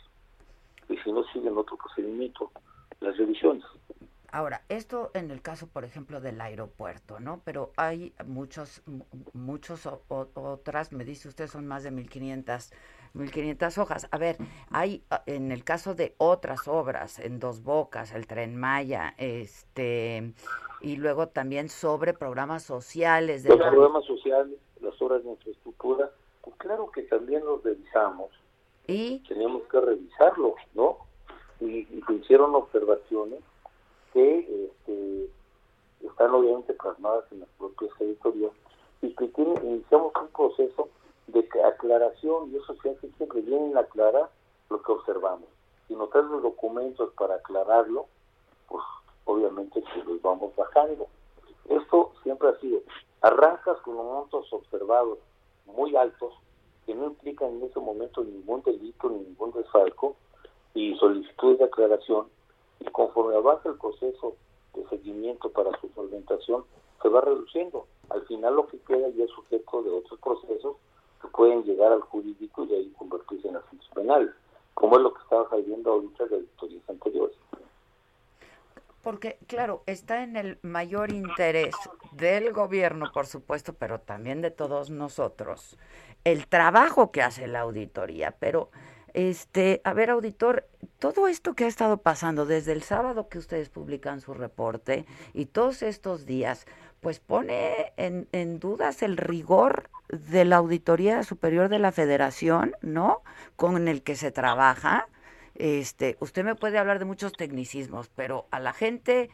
Y 0.89 0.97
si 0.97 1.11
no 1.11 1.23
siguen 1.25 1.57
otro 1.57 1.77
procedimiento, 1.77 2.51
las 2.99 3.17
revisiones. 3.17 3.63
Ahora, 4.37 4.61
esto 4.69 5.09
en 5.15 5.31
el 5.31 5.41
caso, 5.41 5.65
por 5.65 5.83
ejemplo, 5.83 6.21
del 6.21 6.39
aeropuerto, 6.39 7.19
¿no? 7.19 7.41
Pero 7.43 7.71
hay 7.75 8.13
muchos, 8.23 8.83
muchos 9.33 9.89
otras, 10.09 10.91
me 10.91 11.05
dice 11.05 11.27
usted, 11.27 11.47
son 11.47 11.65
más 11.65 11.81
de 11.81 11.89
1500, 11.89 12.71
1500 13.15 13.77
hojas. 13.79 14.07
A 14.11 14.19
ver, 14.19 14.37
hay 14.69 15.01
en 15.25 15.51
el 15.51 15.63
caso 15.63 15.95
de 15.95 16.13
otras 16.19 16.67
obras, 16.67 17.17
en 17.17 17.39
Dos 17.39 17.63
Bocas, 17.63 18.13
el 18.13 18.27
Tren 18.27 18.55
Maya, 18.55 19.15
este, 19.17 20.33
y 20.81 20.97
luego 20.97 21.29
también 21.29 21.67
sobre 21.67 22.13
programas 22.13 22.61
sociales. 22.61 23.41
De 23.41 23.49
los 23.49 23.57
programas 23.57 24.05
sociales, 24.05 24.59
las 24.81 25.01
obras 25.01 25.23
de 25.23 25.31
infraestructura, 25.31 26.11
pues 26.43 26.55
claro 26.57 26.91
que 26.91 27.01
también 27.01 27.43
los 27.43 27.63
revisamos. 27.63 28.29
¿Y? 28.85 29.17
Teníamos 29.27 29.63
que 29.63 29.81
revisarlos, 29.81 30.57
¿no? 30.75 30.99
Y, 31.59 31.87
y 31.91 32.03
se 32.05 32.13
hicieron 32.13 32.53
observaciones 32.53 33.39
que 34.17 34.65
este, 34.65 35.29
están 36.01 36.33
obviamente 36.33 36.73
plasmadas 36.73 37.31
en 37.31 37.41
las 37.41 37.49
propias 37.59 37.91
editoriales 38.01 38.57
y 39.03 39.13
que 39.13 39.31
iniciamos 39.35 40.11
un 40.19 40.27
proceso 40.29 40.89
de 41.27 41.47
aclaración 41.63 42.51
y 42.51 42.55
eso 42.55 42.75
se 42.81 42.89
hace 42.89 43.11
siempre 43.11 43.43
a 43.75 43.79
aclarar 43.79 44.31
lo 44.71 44.81
que 44.81 44.91
observamos. 44.91 45.47
Si 45.87 45.95
nos 45.95 46.09
traen 46.09 46.31
los 46.31 46.41
documentos 46.41 47.13
para 47.13 47.35
aclararlo, 47.35 48.07
pues 48.67 48.83
obviamente 49.25 49.83
que 49.83 50.03
los 50.03 50.19
vamos 50.23 50.55
bajando. 50.55 51.05
Esto 51.69 52.11
siempre 52.23 52.49
ha 52.49 52.59
sido, 52.59 52.79
arrancas 53.21 53.77
con 53.81 53.97
montos 53.97 54.51
observados 54.51 55.19
muy 55.67 55.95
altos 55.95 56.33
que 56.87 56.95
no 56.95 57.05
implican 57.05 57.49
en 57.49 57.65
ese 57.65 57.79
momento 57.79 58.23
ningún 58.23 58.63
delito 58.63 59.11
ni 59.11 59.19
ningún 59.19 59.51
desfalco 59.51 60.15
y 60.73 60.95
solicitudes 60.95 61.59
de 61.59 61.65
aclaración 61.65 62.35
y 62.79 62.85
conforme 62.85 63.35
avanza 63.35 63.69
el 63.69 63.75
proceso 63.75 64.35
de 64.73 64.87
seguimiento 64.89 65.49
para 65.51 65.71
su 65.79 65.89
solventación, 65.89 66.63
se 67.01 67.09
va 67.09 67.21
reduciendo. 67.21 67.87
Al 68.09 68.25
final 68.25 68.55
lo 68.55 68.67
que 68.67 68.79
queda 68.79 69.09
ya 69.09 69.25
es 69.25 69.31
sujeto 69.31 69.83
de 69.83 69.89
otros 69.91 70.19
procesos 70.19 70.77
que 71.21 71.27
pueden 71.29 71.63
llegar 71.63 71.91
al 71.91 72.01
jurídico 72.01 72.65
y 72.65 72.73
ahí 72.73 72.93
convertirse 72.97 73.47
en 73.47 73.57
asuntos 73.57 73.89
penales, 73.93 74.29
como 74.73 74.97
es 74.97 75.03
lo 75.03 75.13
que 75.13 75.21
estaba 75.23 75.49
saliendo 75.49 75.91
ahorita 75.91 76.25
de 76.25 76.35
auditorías 76.35 76.89
anteriores. 76.89 77.37
Porque, 79.01 79.37
claro, 79.47 79.83
está 79.85 80.21
en 80.23 80.35
el 80.35 80.59
mayor 80.63 81.13
interés 81.13 81.73
del 82.11 82.51
gobierno, 82.51 83.09
por 83.13 83.25
supuesto, 83.25 83.73
pero 83.73 84.01
también 84.01 84.41
de 84.41 84.51
todos 84.51 84.89
nosotros, 84.89 85.77
el 86.25 86.47
trabajo 86.47 87.11
que 87.11 87.21
hace 87.21 87.47
la 87.47 87.61
auditoría. 87.61 88.35
Pero 88.37 88.69
este, 89.17 89.81
a 89.83 89.93
ver, 89.93 90.11
auditor, 90.11 90.67
todo 90.99 91.27
esto 91.27 91.55
que 91.55 91.65
ha 91.65 91.67
estado 91.67 91.97
pasando 91.97 92.45
desde 92.45 92.71
el 92.71 92.83
sábado 92.83 93.29
que 93.29 93.39
ustedes 93.39 93.67
publican 93.67 94.21
su 94.21 94.35
reporte 94.35 95.07
y 95.33 95.47
todos 95.47 95.81
estos 95.81 96.27
días, 96.27 96.67
pues 96.99 97.19
pone 97.19 97.93
en, 97.97 98.59
dudas 98.59 99.01
el 99.01 99.17
rigor 99.17 99.89
de 100.09 100.45
la 100.45 100.57
Auditoría 100.57 101.23
Superior 101.23 101.67
de 101.67 101.79
la 101.79 101.91
Federación, 101.91 102.75
¿no? 102.83 103.23
Con 103.55 103.87
el 103.87 104.03
que 104.03 104.15
se 104.15 104.29
trabaja. 104.29 105.07
Este, 105.55 106.15
usted 106.19 106.43
me 106.43 106.53
puede 106.53 106.77
hablar 106.77 106.99
de 106.99 107.05
muchos 107.05 107.33
tecnicismos, 107.33 108.11
pero 108.15 108.45
a 108.51 108.59
la 108.59 108.73
gente, 108.73 109.31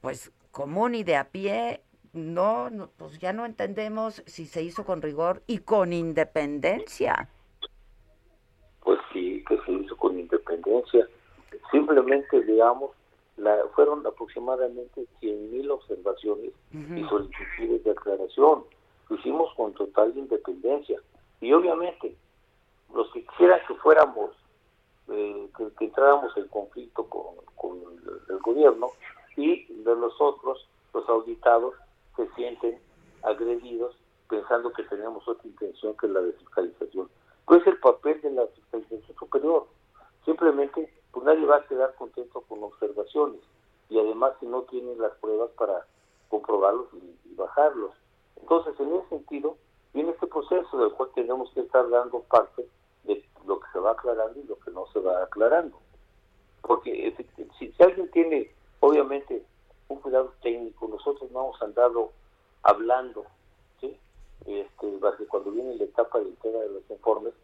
pues 0.00 0.30
común 0.52 0.94
y 0.94 1.02
de 1.02 1.16
a 1.16 1.30
pie, 1.30 1.82
no, 2.12 2.70
no 2.70 2.90
pues 2.96 3.18
ya 3.18 3.32
no 3.32 3.46
entendemos 3.46 4.22
si 4.26 4.46
se 4.46 4.62
hizo 4.62 4.84
con 4.84 5.02
rigor 5.02 5.42
y 5.48 5.58
con 5.58 5.92
independencia 5.92 7.28
pues 8.88 9.00
sí, 9.12 9.44
que 9.46 9.58
se 9.66 9.72
hizo 9.72 9.94
con 9.98 10.18
independencia. 10.18 11.06
Simplemente, 11.70 12.40
digamos, 12.40 12.92
la, 13.36 13.58
fueron 13.74 14.06
aproximadamente 14.06 15.04
100.000 15.20 15.70
observaciones 15.70 16.52
y 16.72 17.04
solicitudes 17.04 17.84
de 17.84 17.90
aclaración. 17.90 18.64
Lo 19.10 19.16
hicimos 19.16 19.54
con 19.56 19.74
total 19.74 20.16
independencia. 20.16 21.02
Y 21.42 21.52
obviamente, 21.52 22.16
los 22.94 23.12
que 23.12 23.26
quisieran 23.26 23.60
que 23.68 23.74
fuéramos, 23.74 24.30
eh, 25.08 25.50
que, 25.78 25.84
entráramos 25.84 26.34
en 26.38 26.48
conflicto 26.48 27.04
con, 27.10 27.36
con 27.56 27.78
el, 28.30 28.38
gobierno 28.38 28.86
y 29.36 29.66
de 29.66 29.96
nosotros, 29.96 30.66
los 30.94 31.06
auditados, 31.10 31.74
se 32.16 32.26
sienten 32.36 32.78
agredidos 33.22 33.94
pensando 34.30 34.72
que 34.72 34.84
tenemos 34.84 35.28
otra 35.28 35.46
intención 35.46 35.94
que 35.98 36.08
la 36.08 36.22
de 36.22 36.32
fiscalización 36.32 37.10
¿Cuál 37.48 37.62
es 37.62 37.66
el 37.66 37.78
papel 37.78 38.20
de 38.20 38.30
la 38.30 38.46
fiscalización 38.48 39.16
superior? 39.18 39.66
Simplemente, 40.26 40.92
pues 41.10 41.24
nadie 41.24 41.46
va 41.46 41.56
a 41.56 41.66
quedar 41.66 41.94
contento 41.94 42.42
con 42.42 42.62
observaciones 42.62 43.40
y 43.88 43.98
además 43.98 44.34
si 44.38 44.44
no 44.44 44.64
tienen 44.64 45.00
las 45.00 45.14
pruebas 45.14 45.48
para 45.52 45.86
comprobarlos 46.28 46.88
y, 46.92 47.34
bajarlos. 47.36 47.92
Entonces, 48.36 48.78
en 48.78 48.94
ese 48.96 49.08
sentido, 49.08 49.56
viene 49.94 50.10
este 50.10 50.26
proceso 50.26 50.76
del 50.76 50.92
cual 50.92 51.08
tenemos 51.14 51.50
que 51.52 51.60
estar 51.60 51.88
dando 51.88 52.20
parte 52.24 52.68
de 53.04 53.24
lo 53.46 53.58
que 53.60 53.66
se 53.72 53.78
va 53.78 53.92
aclarando 53.92 54.38
y 54.38 54.42
lo 54.42 54.58
que 54.58 54.70
no 54.70 54.86
se 54.92 55.00
va 55.00 55.22
aclarando. 55.22 55.78
Porque 56.60 57.16
si, 57.58 57.70
si 57.70 57.82
alguien 57.82 58.10
tiene, 58.10 58.52
obviamente, 58.80 59.42
un 59.88 60.00
cuidado 60.00 60.34
técnico, 60.42 60.86
nosotros 60.86 61.30
no 61.30 61.44
hemos 61.44 61.62
andado 61.62 62.12
hablando 62.62 63.24
este, 64.48 64.98
cuando 65.28 65.50
viene 65.50 65.74
la 65.76 65.84
etapa 65.84 66.18
de 66.18 66.28
entrega 66.28 66.60
de 66.60 66.70
los 66.70 66.90
informes, 66.90 67.34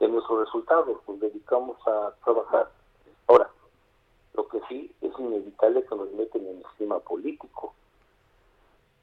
de 0.00 0.08
nuestros 0.08 0.46
resultados, 0.46 0.98
pues 1.04 1.20
dedicamos 1.20 1.76
a 1.86 2.14
trabajar. 2.24 2.70
Ahora, 3.26 3.50
lo 4.34 4.46
que 4.48 4.60
sí 4.68 4.92
es 5.00 5.12
inevitable 5.18 5.84
que 5.84 5.94
nos 5.94 6.10
meten 6.12 6.46
en 6.46 6.56
el 6.56 6.62
esquema 6.62 6.98
político. 7.00 7.74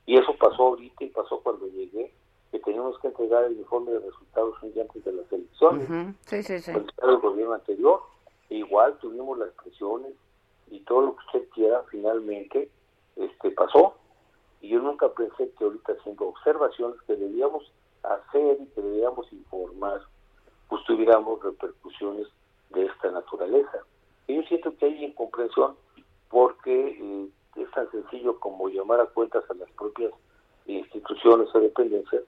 Y 0.06 0.18
eso 0.18 0.36
pasó 0.40 0.68
ahorita 0.68 1.04
y 1.04 1.10
pasó 1.10 1.40
cuando 1.42 1.68
llegué, 1.68 2.14
que 2.52 2.60
teníamos 2.60 2.98
que 3.00 3.08
entregar 3.08 3.44
el 3.46 3.58
informe 3.58 3.92
de 3.92 4.00
resultados 4.00 4.56
un 4.62 4.74
día 4.74 4.84
antes 4.84 5.04
de 5.04 5.12
las 5.12 5.32
elecciones. 5.32 6.16
Sí, 6.26 6.44
sí, 6.44 6.60
sí. 6.60 6.72
El 6.72 7.18
gobierno 7.18 7.54
anterior, 7.54 8.02
e 8.50 8.56
igual 8.56 8.98
tuvimos 9.00 9.38
las 9.38 9.50
presiones 9.52 10.14
y 10.70 10.80
todo 10.82 11.02
lo 11.02 11.16
que 11.16 11.26
usted 11.26 11.50
quiera, 11.50 11.84
finalmente 11.90 12.70
este 13.16 13.52
pasó 13.52 13.96
y 14.62 14.70
yo 14.70 14.80
nunca 14.80 15.10
pensé 15.10 15.52
que 15.58 15.64
ahorita 15.64 15.94
haciendo 15.94 16.28
observaciones 16.28 17.02
que 17.08 17.16
debíamos 17.16 17.72
hacer 18.04 18.58
y 18.62 18.66
que 18.68 18.82
debíamos 18.82 19.32
informar, 19.32 20.02
pues 20.70 20.84
tuviéramos 20.86 21.44
repercusiones 21.44 22.28
de 22.72 22.86
esta 22.86 23.12
naturaleza. 23.12 23.80
Y 24.28 24.36
yo 24.36 24.44
siento 24.44 24.76
que 24.78 24.86
hay 24.86 25.06
incomprensión 25.06 25.76
porque 26.30 26.98
eh, 27.00 27.30
es 27.56 27.72
tan 27.72 27.90
sencillo 27.92 28.40
como 28.40 28.70
llamar 28.70 29.00
a 29.00 29.06
cuentas 29.06 29.44
a 29.50 29.54
las 29.54 29.70
propias 29.72 30.12
instituciones 30.66 31.48
o 31.54 31.60
dependencias 31.60 32.24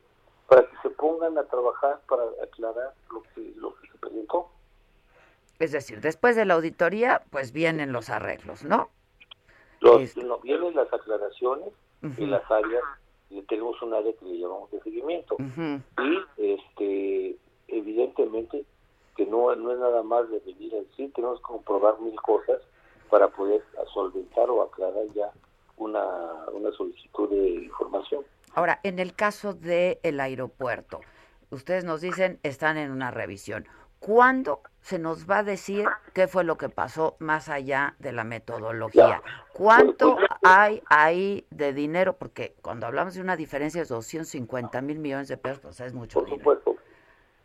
para 0.48 0.62
que 0.70 0.78
se 0.82 0.90
pongan 0.92 1.38
a 1.38 1.44
trabajar 1.44 2.02
para 2.08 2.24
aclarar 2.44 2.94
lo 3.12 3.24
que, 3.34 3.54
lo 3.58 3.76
que 3.76 3.88
se 3.90 3.98
presentó. 3.98 4.50
Es 5.60 5.72
decir, 5.72 6.02
después 6.02 6.36
de 6.36 6.46
la 6.46 6.54
auditoría, 6.54 7.24
pues 7.32 7.52
vienen 7.52 7.92
los 7.92 8.10
arreglos, 8.10 8.64
¿no? 8.64 8.90
Los, 9.80 10.16
no, 10.18 10.40
vienen 10.40 10.76
las 10.76 10.92
aclaraciones 10.94 11.74
y 12.02 12.26
las 12.26 12.50
áreas, 12.50 12.84
tenemos 13.48 13.82
un 13.82 13.94
área 13.94 14.14
que 14.14 14.26
le 14.26 14.40
llamamos 14.40 14.72
de 14.72 14.82
seguimiento. 14.82 15.36
Y 15.40 16.54
este 16.54 17.38
evidentemente 17.68 18.64
que 19.16 19.26
no, 19.26 19.54
no 19.56 19.72
es 19.72 19.80
nada 19.80 20.04
más 20.04 20.30
de 20.30 20.40
venir 20.40 20.74
a 20.76 20.78
decir, 20.78 21.12
tenemos 21.14 21.40
que 21.40 21.44
comprobar 21.44 22.00
mil 22.00 22.16
cosas 22.22 22.62
para 23.10 23.28
poder 23.28 23.64
solventar 23.94 24.50
o 24.50 24.62
aclarar 24.62 25.06
ya 25.16 25.32
una, 25.78 26.04
una 26.54 26.72
solicitud 26.72 27.30
de 27.30 27.64
información. 27.66 28.24
Ahora, 28.54 28.80
en 28.84 29.00
el 29.00 29.16
caso 29.16 29.54
del 29.54 29.98
el 30.04 30.20
aeropuerto, 30.20 31.02
ustedes 31.50 31.84
nos 31.84 32.02
dicen 32.02 32.40
están 32.44 32.78
en 32.78 32.92
una 32.92 33.12
revisión. 33.12 33.68
¿Cuándo 34.00 34.62
se 34.82 35.00
nos 35.00 35.30
va 35.30 35.40
a 35.40 35.44
decir 35.44 35.88
qué 36.14 36.28
fue 36.28 36.44
lo 36.44 36.58
que 36.58 36.70
pasó 36.70 37.16
más 37.20 37.50
allá 37.50 37.96
de 38.00 38.12
la 38.12 38.24
metodología? 38.24 39.22
¿Cuánto 39.54 40.18
hay 40.44 40.82
ahí 40.88 41.46
de 41.50 41.74
dinero? 41.74 42.14
Porque 42.14 42.56
cuando 42.62 42.86
hablamos 42.86 43.16
de 43.16 43.22
una 43.22 43.36
diferencia 43.36 43.82
de 43.82 43.88
250 43.88 44.82
mil 44.82 45.00
millones 45.00 45.28
de 45.28 45.38
pesos, 45.38 45.60
pues 45.60 45.80
es 45.80 45.94
mucho 45.94 46.20
por 46.20 46.30
Supuesto. 46.30 46.76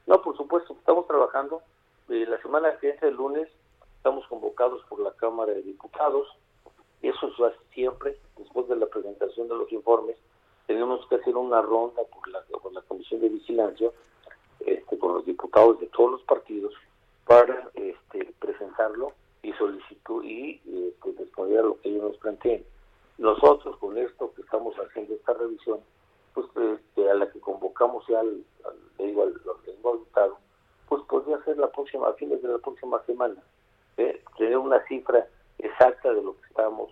No, 0.06 0.20
por 0.20 0.36
supuesto, 0.36 0.74
estamos 0.78 1.06
trabajando. 1.06 1.62
Eh, 2.08 2.26
la 2.28 2.40
semana 2.42 2.76
que 2.78 2.88
viene, 2.88 3.08
el 3.08 3.14
lunes, 3.14 3.48
estamos 3.96 4.26
convocados 4.26 4.84
por 4.84 5.00
la 5.00 5.12
Cámara 5.12 5.52
de 5.52 5.62
Diputados. 5.62 6.28
Eso 7.00 7.28
es 7.28 7.54
siempre, 7.72 8.16
después 8.36 8.68
de 8.68 8.76
la 8.76 8.86
presentación 8.86 9.48
de 9.48 9.56
los 9.56 9.72
informes, 9.72 10.16
tenemos 10.66 11.06
que 11.08 11.16
hacer 11.16 11.36
una 11.36 11.62
ronda 11.62 12.02
por 12.12 12.28
la, 12.28 12.40
por 12.62 12.72
la 12.72 12.82
Comisión 12.82 13.20
de 13.20 13.28
Vigilancia 13.30 13.90
este, 14.66 14.98
con 14.98 15.14
los 15.14 15.26
diputados 15.26 15.80
de 15.80 15.86
todos 15.86 16.12
los 16.12 16.22
partidos 16.22 16.74
para 17.26 17.70
este, 17.74 18.32
presentarlo 18.38 19.12
y 19.42 19.52
solicitar 19.54 19.92
y 20.22 20.60
este, 20.64 21.12
responder 21.18 21.60
a 21.60 21.62
lo 21.62 21.80
que 21.80 21.88
ellos 21.88 22.04
nos 22.04 22.16
planteen. 22.18 22.64
Nosotros 23.18 23.76
con 23.78 23.96
esto 23.98 24.32
que 24.34 24.42
estamos 24.42 24.74
haciendo 24.76 25.14
esta 25.14 25.32
revisión, 25.34 25.80
pues 26.34 26.46
este, 26.56 27.10
a 27.10 27.14
la 27.14 27.30
que 27.30 27.40
convocamos 27.40 28.04
ya 28.08 28.20
al, 28.20 28.44
al, 28.64 29.06
digo, 29.06 29.22
al, 29.22 29.40
al 30.14 30.32
pues 30.88 31.02
podría 31.04 31.42
ser 31.44 31.56
la 31.58 31.70
próxima, 31.70 32.08
a 32.08 32.12
fines 32.14 32.42
de 32.42 32.48
la 32.48 32.58
próxima 32.58 33.02
semana, 33.04 33.42
¿eh? 33.96 34.22
tener 34.36 34.58
una 34.58 34.84
cifra 34.86 35.26
exacta 35.58 36.12
de 36.12 36.22
lo 36.22 36.34
que 36.36 36.46
estamos 36.48 36.90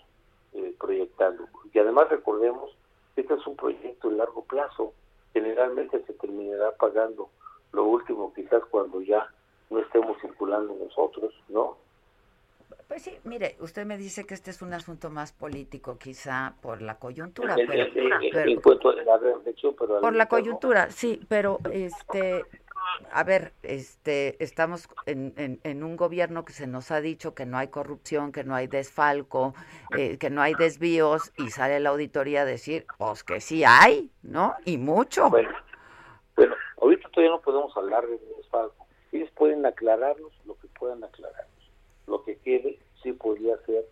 eh, 0.55 0.75
proyectando. 0.79 1.45
Y 1.73 1.79
además 1.79 2.09
recordemos 2.09 2.71
que 3.15 3.23
este 3.23 3.35
es 3.35 3.47
un 3.47 3.57
proyecto 3.57 4.09
de 4.09 4.17
largo 4.17 4.45
plazo, 4.45 4.93
generalmente 5.33 6.03
se 6.07 6.13
terminará 6.15 6.73
pagando 6.77 7.29
lo 7.73 7.85
último 7.85 8.33
quizás 8.35 8.63
cuando 8.71 9.01
ya 9.01 9.29
no 9.71 9.79
estemos 9.79 10.21
circulando 10.21 10.75
nosotros, 10.75 11.33
¿no? 11.49 11.77
Pues 12.89 13.03
sí, 13.03 13.17
mire, 13.23 13.55
usted 13.61 13.87
me 13.87 13.97
dice 13.97 14.27
que 14.27 14.35
este 14.35 14.51
es 14.51 14.63
un 14.63 14.75
asunto 14.75 15.11
más 15.11 15.33
político, 15.33 15.97
quizá 15.97 16.55
por 16.61 16.83
la 16.83 16.99
coyuntura, 16.99 17.55
pero, 17.55 17.87
por 20.01 20.17
la 20.17 20.27
coyuntura, 20.27 20.91
sí, 20.91 21.21
pero 21.29 21.61
este, 21.71 22.45
a 23.13 23.23
ver, 23.23 23.53
este, 23.63 24.43
estamos 24.43 24.89
en, 25.07 25.61
en, 25.63 25.85
un 25.85 25.97
gobierno 25.97 26.45
que 26.45 26.53
se 26.53 26.67
nos 26.67 26.91
ha 26.91 27.01
dicho 27.01 27.33
que 27.33 27.47
no 27.47 27.59
hay 27.59 27.69
corrupción, 27.69 28.33
que 28.33 28.43
no 28.43 28.57
hay 28.57 28.67
desfalco, 28.67 29.55
eh, 29.97 30.19
que 30.19 30.31
no 30.31 30.43
hay 30.43 30.55
desvíos, 30.55 31.33
y 31.39 31.51
sale 31.51 31.79
la 31.79 31.91
auditoría 31.91 32.43
a 32.43 32.45
decir, 32.45 32.87
pues 32.99 33.23
que 33.23 33.41
sí 33.41 33.63
hay, 33.65 34.11
¿no? 34.23 34.55
Y 34.65 34.79
mucho. 34.79 35.31
Bueno, 35.31 35.51
ahorita 36.37 36.57
todavía 37.11 37.37
no 37.37 37.41
podemos 37.41 37.77
hablar 37.77 38.07
de 38.07 38.19
desfalco. 38.37 38.87
Ellos 39.13 39.31
pueden 39.37 39.67
aclararlos 39.67 40.33
lo 40.45 40.55
que 40.59 40.69
puedan 40.69 41.03
aclararlos. 41.03 41.71
Lo 42.07 42.25
que 42.25 42.37
quede 42.37 42.79
sí 43.03 43.13
podría 43.13 43.57
ser, 43.67 43.85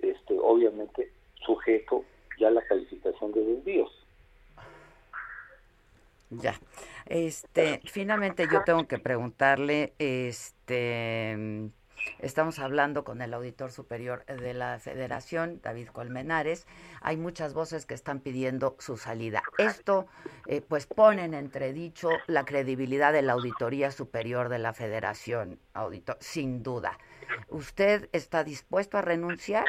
este, 0.00 0.38
obviamente, 0.38 1.12
sujeto 1.44 2.04
ya 2.38 2.48
a 2.48 2.52
la 2.52 2.62
calificación 2.62 3.32
de 3.32 3.44
desvíos. 3.44 3.90
Ya. 6.30 6.54
Este, 7.06 7.80
finalmente 7.84 8.46
yo 8.50 8.62
tengo 8.64 8.86
que 8.86 8.98
preguntarle, 8.98 9.94
este, 9.98 11.70
estamos 12.18 12.58
hablando 12.58 13.04
con 13.04 13.22
el 13.22 13.34
auditor 13.34 13.72
superior 13.72 14.24
de 14.26 14.54
la 14.54 14.78
Federación, 14.78 15.60
David 15.62 15.88
Colmenares. 15.88 16.66
Hay 17.00 17.16
muchas 17.16 17.54
voces 17.54 17.86
que 17.86 17.94
están 17.94 18.20
pidiendo 18.20 18.76
su 18.78 18.96
salida. 18.96 19.42
Esto, 19.58 20.06
eh, 20.46 20.60
pues, 20.60 20.86
pone 20.86 21.24
en 21.24 21.34
entredicho 21.34 22.10
la 22.26 22.44
credibilidad 22.44 23.12
de 23.12 23.22
la 23.22 23.32
auditoría 23.32 23.90
superior 23.90 24.48
de 24.48 24.58
la 24.58 24.72
Federación, 24.72 25.58
auditor, 25.74 26.16
sin 26.20 26.62
duda. 26.62 26.98
¿Usted 27.48 28.08
está 28.12 28.44
dispuesto 28.44 28.98
a 28.98 29.02
renunciar? 29.02 29.66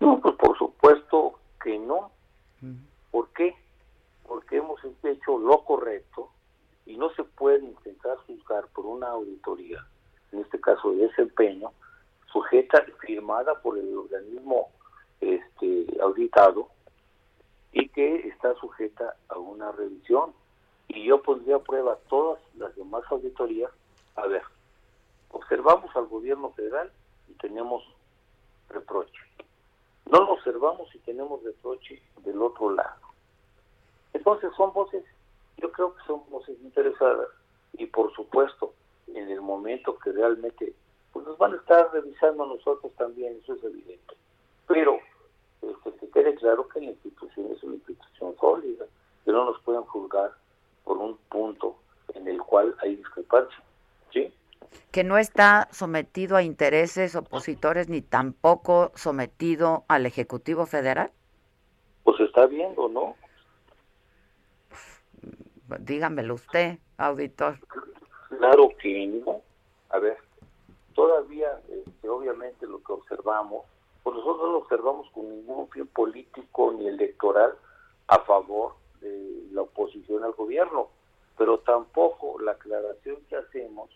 No, 0.00 0.20
pues 0.20 0.34
por 0.36 0.56
supuesto 0.58 1.40
que 1.62 1.78
no. 1.78 2.12
¿Por 3.10 3.32
qué? 3.32 3.54
porque 4.28 4.58
hemos 4.58 4.78
hecho 5.02 5.38
lo 5.38 5.64
correcto 5.64 6.30
y 6.86 6.96
no 6.96 7.10
se 7.14 7.24
puede 7.24 7.64
intentar 7.64 8.18
juzgar 8.18 8.68
por 8.68 8.86
una 8.86 9.08
auditoría, 9.08 9.84
en 10.32 10.40
este 10.40 10.60
caso 10.60 10.92
de 10.92 11.08
desempeño, 11.08 11.72
sujeta, 12.32 12.84
firmada 13.00 13.54
por 13.62 13.78
el 13.78 13.96
organismo 13.96 14.68
este, 15.20 15.86
auditado 16.00 16.68
y 17.72 17.88
que 17.88 18.28
está 18.28 18.54
sujeta 18.56 19.14
a 19.28 19.38
una 19.38 19.72
revisión. 19.72 20.32
Y 20.88 21.04
yo 21.04 21.22
pondría 21.22 21.56
a 21.56 21.62
prueba 21.62 21.98
todas 22.08 22.40
las 22.56 22.74
demás 22.76 23.04
auditorías. 23.10 23.70
A 24.16 24.26
ver, 24.26 24.42
observamos 25.30 25.94
al 25.94 26.06
gobierno 26.06 26.50
federal 26.52 26.90
y 27.28 27.34
tenemos 27.34 27.84
reproche. 28.68 29.20
No 30.10 30.20
lo 30.20 30.32
observamos 30.32 30.92
y 30.94 30.98
tenemos 31.00 31.42
reproche 31.42 32.02
del 32.24 32.40
otro 32.40 32.70
lado. 32.72 33.08
Entonces 34.14 34.50
son 34.56 34.72
voces, 34.72 35.04
yo 35.58 35.70
creo 35.70 35.94
que 35.94 36.02
son 36.06 36.22
voces 36.30 36.58
interesadas 36.62 37.28
y 37.74 37.86
por 37.86 38.12
supuesto 38.14 38.72
en 39.14 39.30
el 39.30 39.40
momento 39.40 39.98
que 39.98 40.12
realmente 40.12 40.74
pues 41.12 41.26
nos 41.26 41.38
van 41.38 41.54
a 41.54 41.56
estar 41.56 41.90
revisando 41.92 42.46
nosotros 42.46 42.92
también, 42.96 43.38
eso 43.42 43.54
es 43.54 43.64
evidente. 43.64 44.14
Pero 44.66 44.98
este, 45.62 45.92
que 45.94 46.08
quede 46.10 46.34
claro 46.34 46.68
que 46.68 46.80
la 46.80 46.90
institución 46.90 47.50
es 47.52 47.62
una 47.62 47.74
institución 47.74 48.36
sólida, 48.38 48.84
que 49.24 49.32
no 49.32 49.44
nos 49.44 49.60
pueden 49.62 49.82
juzgar 49.82 50.32
por 50.84 50.98
un 50.98 51.16
punto 51.28 51.76
en 52.14 52.28
el 52.28 52.38
cual 52.38 52.74
hay 52.82 52.96
discrepancia. 52.96 53.62
¿sí? 54.12 54.32
Que 54.90 55.04
no 55.04 55.18
está 55.18 55.68
sometido 55.72 56.36
a 56.36 56.42
intereses 56.42 57.16
opositores 57.16 57.88
ni 57.88 58.02
tampoco 58.02 58.92
sometido 58.94 59.84
al 59.88 60.06
Ejecutivo 60.06 60.66
Federal. 60.66 61.10
Pues 62.04 62.20
está 62.20 62.46
viendo, 62.46 62.88
¿no? 62.88 63.16
Dígamelo 65.80 66.34
usted, 66.34 66.78
auditor. 66.96 67.58
Claro 68.38 68.70
que 68.80 69.06
no. 69.06 69.42
A 69.90 69.98
ver, 69.98 70.16
todavía, 70.94 71.60
este, 71.68 72.08
obviamente, 72.08 72.66
lo 72.66 72.80
que 72.84 72.92
observamos, 72.92 73.64
pues 74.04 74.14
nosotros 74.14 74.50
no 74.50 74.58
observamos 74.58 75.10
con 75.10 75.28
ningún 75.28 75.68
fin 75.70 75.88
político 75.88 76.72
ni 76.72 76.86
electoral 76.86 77.54
a 78.06 78.18
favor 78.20 78.74
de 79.00 79.48
la 79.50 79.62
oposición 79.62 80.22
al 80.22 80.32
gobierno, 80.32 80.88
pero 81.36 81.58
tampoco 81.58 82.40
la 82.40 82.52
aclaración 82.52 83.16
que 83.28 83.36
hacemos 83.36 83.90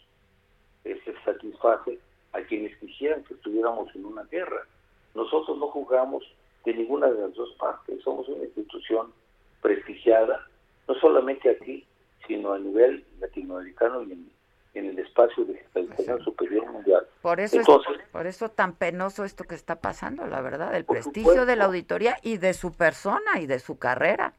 se 0.83 1.15
satisface 1.25 2.01
a 2.33 2.41
quienes 2.43 2.77
quisieran 2.79 3.23
que 3.25 3.35
estuviéramos 3.35 3.95
en 3.95 4.05
una 4.05 4.25
guerra. 4.25 4.67
Nosotros 5.15 5.57
no 5.59 5.69
jugamos 5.69 6.25
de 6.65 6.75
ninguna 6.75 7.09
de 7.09 7.21
las 7.21 7.35
dos 7.35 7.55
partes, 7.61 8.03
somos 8.03 8.29
una 8.29 8.45
institución 8.45 9.13
prestigiada 9.61 10.49
no 10.89 10.95
solamente 10.97 11.49
aquí, 11.49 11.87
sino 12.27 12.53
a 12.53 12.59
nivel 12.59 13.05
latinoamericano 13.21 14.03
y 14.03 14.13
en, 14.13 14.87
el 14.87 14.99
espacio 14.99 15.45
de 15.45 15.55
digitalización 15.55 16.25
superior 16.25 16.71
mundial. 16.71 17.07
Por 17.21 17.41
eso, 17.41 17.59
Entonces, 17.59 18.01
es, 18.01 18.09
por 18.09 18.27
eso 18.27 18.49
tan 18.49 18.75
penoso 18.75 19.25
esto 19.25 19.45
que 19.45 19.55
está 19.55 19.81
pasando, 19.81 20.27
la 20.27 20.41
verdad, 20.41 20.75
el 20.75 20.85
prestigio 20.85 21.45
de 21.45 21.57
la 21.57 21.67
auditoría 21.67 22.17
y 22.23 22.39
de 22.39 22.55
su 22.55 22.73
persona 22.73 23.41
y 23.41 23.47
de 23.47 23.59
su 23.59 23.79
carrera. 23.79 24.35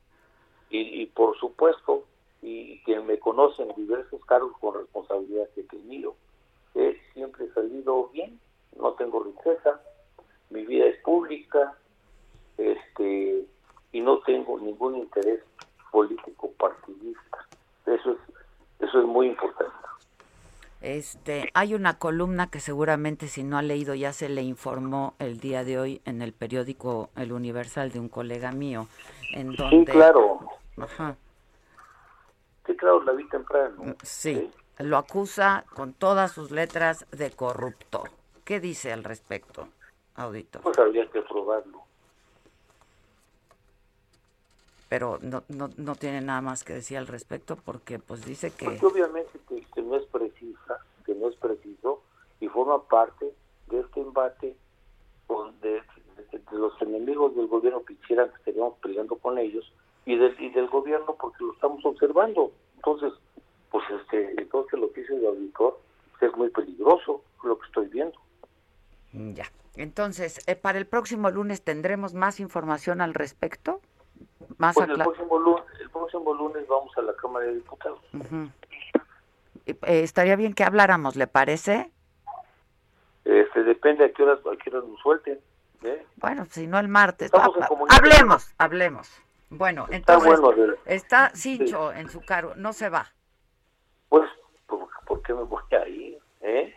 Y, 0.69 1.05
por 1.07 1.37
supuesto, 1.37 2.05
y 2.41 2.79
quien 2.79 3.05
me 3.05 3.19
conoce 3.19 3.61
en 3.61 3.75
diversos 3.75 4.25
cargos 4.25 4.57
con 4.59 4.73
responsabilidad 4.73 5.47
que 5.53 5.61
he 5.61 5.65
tenido, 5.65 6.15
he 6.73 6.97
siempre 7.13 7.47
salido 7.53 8.09
bien, 8.09 8.39
no 8.75 8.93
tengo 8.93 9.23
riqueza, 9.23 9.79
mi 10.49 10.65
vida 10.65 10.87
es 10.87 10.99
pública, 11.01 11.77
este 12.57 13.45
y 13.91 14.01
no 14.01 14.19
tengo 14.21 14.59
ningún 14.59 14.97
interés 14.97 15.41
político 15.91 16.51
partidista. 16.57 17.47
Eso 17.85 18.11
es, 18.11 18.17
eso 18.79 18.99
es 18.99 19.05
muy 19.05 19.27
importante. 19.27 19.73
Este, 20.81 21.49
hay 21.53 21.75
una 21.75 21.97
columna 21.97 22.49
que 22.49 22.59
seguramente 22.59 23.29
si 23.29 23.43
no 23.43 23.57
ha 23.57 23.61
leído 23.61 23.95
ya 23.95 24.11
se 24.11 24.27
le 24.27 24.41
informó 24.41 25.13
el 25.17 25.39
día 25.39 25.63
de 25.63 25.79
hoy 25.79 26.01
en 26.03 26.21
el 26.21 26.33
periódico 26.33 27.09
El 27.15 27.31
Universal 27.31 27.89
de 27.91 27.99
un 28.01 28.09
colega 28.09 28.51
mío, 28.51 28.87
en 29.33 29.55
donde... 29.55 29.77
Sí, 29.77 29.85
claro. 29.85 30.39
Ajá. 30.77 31.15
Sí, 32.65 32.75
claro, 32.75 33.01
la 33.03 33.13
vi 33.13 33.25
temprano. 33.29 33.95
Sí, 34.03 34.51
lo 34.79 34.97
acusa 34.97 35.63
con 35.73 35.93
todas 35.93 36.33
sus 36.33 36.51
letras 36.51 37.05
de 37.11 37.31
corrupto. 37.31 38.03
¿Qué 38.43 38.59
dice 38.59 38.91
al 38.91 39.05
respecto, 39.05 39.69
auditor? 40.15 40.63
Pues 40.63 40.77
habría 40.77 41.09
que 41.09 41.21
probarlo. 41.21 41.81
Pero 44.93 45.17
no, 45.23 45.41
no, 45.47 45.71
no 45.75 45.95
tiene 45.95 46.21
nada 46.21 46.41
más 46.41 46.63
que 46.63 46.73
decir 46.73 46.99
al 46.99 47.07
respecto 47.07 47.55
porque 47.55 47.97
pues 47.97 48.23
dice 48.23 48.51
que... 48.51 48.65
Porque 48.65 48.85
obviamente 48.85 49.39
que, 49.49 49.81
no 49.81 49.95
es 49.95 50.05
precisa, 50.05 50.77
que 51.03 51.15
no 51.15 51.29
es 51.29 51.35
preciso 51.37 52.03
y 52.39 52.47
forma 52.47 52.79
parte 52.87 53.33
de 53.71 53.79
este 53.79 54.01
embate 54.01 54.55
con, 55.25 55.59
de, 55.61 55.81
los 56.51 56.79
enemigos 56.79 57.35
del 57.35 57.47
gobierno 57.47 57.83
que 57.83 57.95
quisieran 57.95 58.29
que 58.29 58.35
estaríamos 58.35 58.77
peleando 58.83 59.15
con 59.15 59.39
ellos 59.39 59.65
y 60.05 60.15
del, 60.15 60.39
y 60.39 60.51
del 60.51 60.67
gobierno 60.67 61.17
porque 61.19 61.43
lo 61.43 61.53
estamos 61.53 61.83
observando. 61.83 62.51
Entonces, 62.75 63.13
pues 63.71 63.83
este, 63.99 64.39
entonces 64.39 64.79
lo 64.79 64.93
que 64.93 65.01
dice 65.01 65.15
el 65.15 65.25
auditor 65.25 65.79
es 66.21 66.37
muy 66.37 66.51
peligroso 66.51 67.23
lo 67.43 67.57
que 67.57 67.65
estoy 67.65 67.87
viendo. 67.87 68.19
Ya. 69.11 69.45
Entonces, 69.75 70.39
eh, 70.45 70.55
para 70.55 70.77
el 70.77 70.85
próximo 70.85 71.31
lunes 71.31 71.63
tendremos 71.63 72.13
más 72.13 72.39
información 72.39 73.01
al 73.01 73.15
respecto. 73.15 73.81
Más 74.63 74.75
pues 74.75 74.87
el, 74.87 74.95
próximo 74.97 75.39
lunes, 75.39 75.65
el 75.81 75.89
próximo 75.89 76.33
lunes 76.33 76.65
vamos 76.69 76.97
a 76.97 77.01
la 77.01 77.13
Cámara 77.17 77.47
de 77.47 77.55
Diputados. 77.55 77.99
Eh, 79.65 79.75
estaría 79.81 80.37
bien 80.37 80.53
que 80.53 80.63
habláramos, 80.63 81.17
¿le 81.17 81.27
parece? 81.27 81.91
Este, 83.25 83.63
depende 83.65 84.05
a 84.05 84.13
qué 84.13 84.23
horas, 84.23 84.39
a 84.39 84.55
qué 84.55 84.69
horas 84.69 84.85
nos 84.87 84.97
suelten. 85.01 85.37
¿eh? 85.83 86.05
Bueno, 86.15 86.45
si 86.49 86.65
no 86.65 86.79
el 86.79 86.87
martes. 86.87 87.29
hablemos, 87.89 88.53
hablemos. 88.57 89.11
Bueno, 89.49 89.85
entonces 89.91 90.39
está, 90.85 91.31
Sincho 91.35 91.91
en 91.91 92.09
su 92.09 92.21
cargo, 92.21 92.53
no 92.55 92.71
se 92.71 92.87
va. 92.87 93.11
Pues, 94.07 94.29
¿por, 94.65 95.21
qué 95.23 95.33
me 95.33 95.43
voy 95.43 95.61
a 95.71 95.87
ir? 95.89 96.17
¿Eh? 96.39 96.73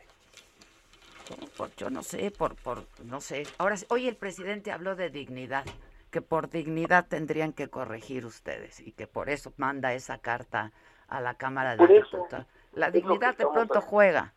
Por, 1.57 1.71
yo 1.77 1.89
no 1.89 2.03
sé, 2.03 2.33
por, 2.33 2.57
por, 2.57 2.83
no 3.05 3.21
sé. 3.21 3.47
Ahora, 3.59 3.77
hoy 3.91 4.09
el 4.09 4.17
presidente 4.17 4.73
habló 4.73 4.97
de 4.97 5.09
dignidad, 5.09 5.65
que 6.11 6.23
por 6.23 6.49
dignidad 6.49 7.07
tendrían 7.09 7.53
que 7.53 7.69
corregir 7.69 8.25
ustedes 8.25 8.81
y 8.81 8.93
que 8.93 9.07
por 9.07 9.29
eso 9.29 9.53
manda 9.57 9.95
esa 9.95 10.19
carta 10.19 10.73
a 11.09 11.21
la 11.21 11.35
Cámara 11.35 11.77
de 11.77 11.87
Diputados. 11.87 12.47
La 12.73 12.91
dignidad 12.91 13.37
de 13.37 13.47
pronto 13.47 13.81
juega. 13.81 14.35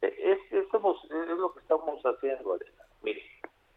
Es, 0.00 0.38
es, 0.50 0.66
lo 0.72 1.52
que 1.52 1.60
estamos 1.60 2.00
haciendo, 2.02 2.58
Mire, 3.02 3.22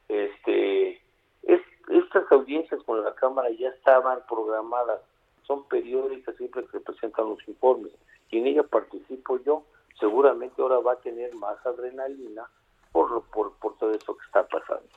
este, 0.08 1.02
es, 1.44 1.62
estas 1.90 2.32
audiencias 2.32 2.82
con 2.84 3.04
la 3.04 3.14
Cámara 3.16 3.50
ya 3.52 3.70
estaban 3.70 4.20
programadas, 4.28 5.02
son 5.46 5.68
periódicas, 5.68 6.36
siempre 6.38 6.66
se 6.72 6.80
presentan 6.80 7.30
los 7.30 7.46
informes, 7.48 7.92
y 8.30 8.40
en 8.40 8.48
ella 8.48 8.64
participo 8.64 9.38
yo, 9.44 9.64
seguramente 10.00 10.62
ahora 10.62 10.80
va 10.80 10.94
a 10.94 11.02
tener 11.02 11.34
más 11.36 11.58
adrenalina 11.66 12.48
por, 12.92 13.24
por, 13.32 13.54
por 13.58 13.78
todo 13.78 13.92
eso 13.92 14.16
que 14.16 14.26
está 14.26 14.48
pasando. 14.48 14.88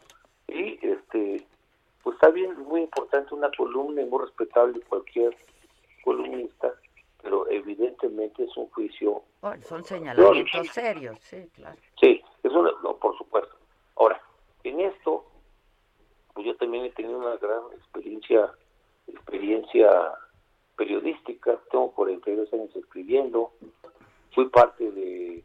Y 0.47 0.79
este 0.87 1.45
pues 2.07 2.15
está 2.15 2.31
bien, 2.31 2.57
muy 2.69 2.83
importante 2.83 3.35
una 3.35 3.51
columna 3.51 4.01
y 4.01 4.05
muy 4.05 4.21
respetable 4.21 4.81
cualquier 4.83 5.37
columnista, 6.05 6.73
pero 7.21 7.51
evidentemente 7.51 8.45
es 8.45 8.57
un 8.57 8.69
juicio. 8.69 9.25
son 9.65 9.83
señalamientos 9.83 10.69
serios, 10.69 11.19
sí, 11.19 11.51
claro. 11.53 11.77
Sí, 12.01 12.23
eso 12.45 12.63
no, 12.63 12.97
por 12.99 13.19
supuesto. 13.19 13.57
Ahora, 13.97 14.23
en 14.63 14.83
esto, 14.83 15.25
pues 16.33 16.47
yo 16.47 16.55
también 16.59 16.85
he 16.85 16.91
tenido 16.93 17.19
una 17.19 17.39
gran 17.39 17.73
experiencia, 17.73 18.53
experiencia 19.09 19.91
periodística, 20.77 21.59
tengo 21.73 21.91
42 21.91 22.53
años 22.53 22.77
escribiendo, 22.77 23.51
fui 24.33 24.49
parte 24.49 24.93
de, 24.93 25.43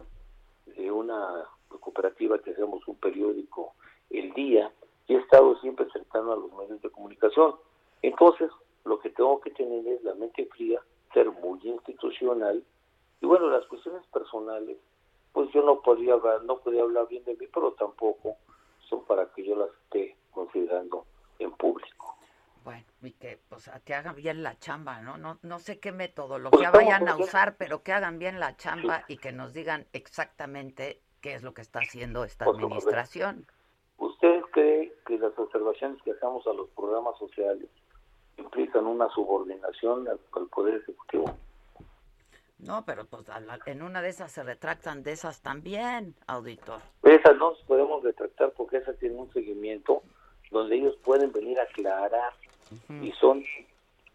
de 0.67 0.91
una 0.91 1.43
cooperativa 1.79 2.37
que 2.37 2.51
hacemos 2.51 2.87
un 2.87 2.97
periódico 2.97 3.73
el 4.11 4.31
día 4.33 4.71
y 5.07 5.15
he 5.15 5.17
estado 5.17 5.57
siempre 5.59 5.89
cercano 5.91 6.33
a 6.33 6.35
los 6.37 6.51
medios 6.53 6.81
de 6.81 6.89
comunicación. 6.89 7.55
Entonces, 8.01 8.49
lo 8.85 8.99
que 8.99 9.09
tengo 9.09 9.39
que 9.41 9.51
tener 9.51 9.85
es 9.87 10.03
la 10.03 10.15
mente 10.15 10.45
fría, 10.45 10.81
ser 11.13 11.29
muy 11.31 11.59
institucional 11.63 12.63
y 13.21 13.25
bueno, 13.27 13.49
las 13.49 13.65
cuestiones 13.67 14.05
personales, 14.07 14.77
pues 15.31 15.49
yo 15.53 15.61
no 15.63 15.81
podía 15.81 16.13
hablar, 16.13 16.43
no 16.43 16.57
podía 16.57 16.81
hablar 16.81 17.07
bien 17.07 17.23
de 17.23 17.35
mí, 17.35 17.47
pero 17.53 17.73
tampoco 17.73 18.37
son 18.89 19.05
para 19.05 19.27
que 19.27 19.45
yo 19.45 19.55
las 19.55 19.69
esté 19.83 20.17
considerando 20.31 21.05
en 21.39 21.51
público. 21.51 22.17
Bueno, 22.63 22.83
y 23.01 23.11
que, 23.11 23.39
pues, 23.49 23.69
que 23.85 23.93
hagan 23.93 24.15
bien 24.15 24.43
la 24.43 24.57
chamba, 24.57 25.01
¿no? 25.01 25.17
No, 25.17 25.39
no 25.41 25.59
sé 25.59 25.79
qué 25.79 25.91
metodología 25.91 26.71
pues 26.71 26.85
vayan 26.85 27.07
a 27.07 27.15
usar, 27.15 27.57
pero 27.57 27.83
que 27.83 27.93
hagan 27.93 28.19
bien 28.19 28.39
la 28.39 28.57
chamba 28.57 29.03
y 29.07 29.17
que 29.17 29.31
nos 29.31 29.53
digan 29.53 29.87
exactamente 29.93 31.01
qué 31.21 31.33
es 31.33 31.43
lo 31.43 31.53
que 31.53 31.61
está 31.61 31.79
haciendo 31.79 32.23
esta 32.23 32.45
administración. 32.45 33.47
¿Usted 33.97 34.30
cree 34.51 34.93
que 35.05 35.17
las 35.17 35.37
observaciones 35.37 36.01
que 36.03 36.11
hacemos 36.11 36.45
a 36.47 36.53
los 36.53 36.69
programas 36.69 37.17
sociales 37.17 37.67
implican 38.37 38.85
una 38.85 39.09
subordinación 39.09 40.07
al, 40.07 40.19
Poder 40.47 40.75
Ejecutivo? 40.75 41.35
No, 42.59 42.85
pero 42.85 43.05
pues 43.05 43.25
en 43.65 43.81
una 43.81 44.01
de 44.01 44.09
esas 44.09 44.31
se 44.31 44.43
retractan 44.43 45.01
de 45.01 45.13
esas 45.13 45.41
también, 45.41 46.13
auditor. 46.27 46.79
Esas 47.01 47.35
no 47.37 47.53
podemos 47.67 48.03
retractar 48.03 48.51
porque 48.51 48.77
esas 48.77 48.97
tienen 48.99 49.19
un 49.19 49.33
seguimiento 49.33 50.03
donde 50.51 50.75
ellos 50.75 50.95
pueden 51.03 51.31
venir 51.31 51.59
a 51.59 51.63
aclarar 51.63 52.33
y 53.01 53.11
son, 53.13 53.43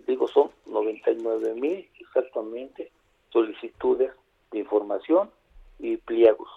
digo, 0.07 0.29
son 0.29 0.51
99 0.67 1.55
mil 1.55 1.89
exactamente 1.99 2.93
solicitudes 3.31 4.13
de 4.53 4.59
información 4.61 5.31
y 5.79 5.97
pliegos 5.97 6.49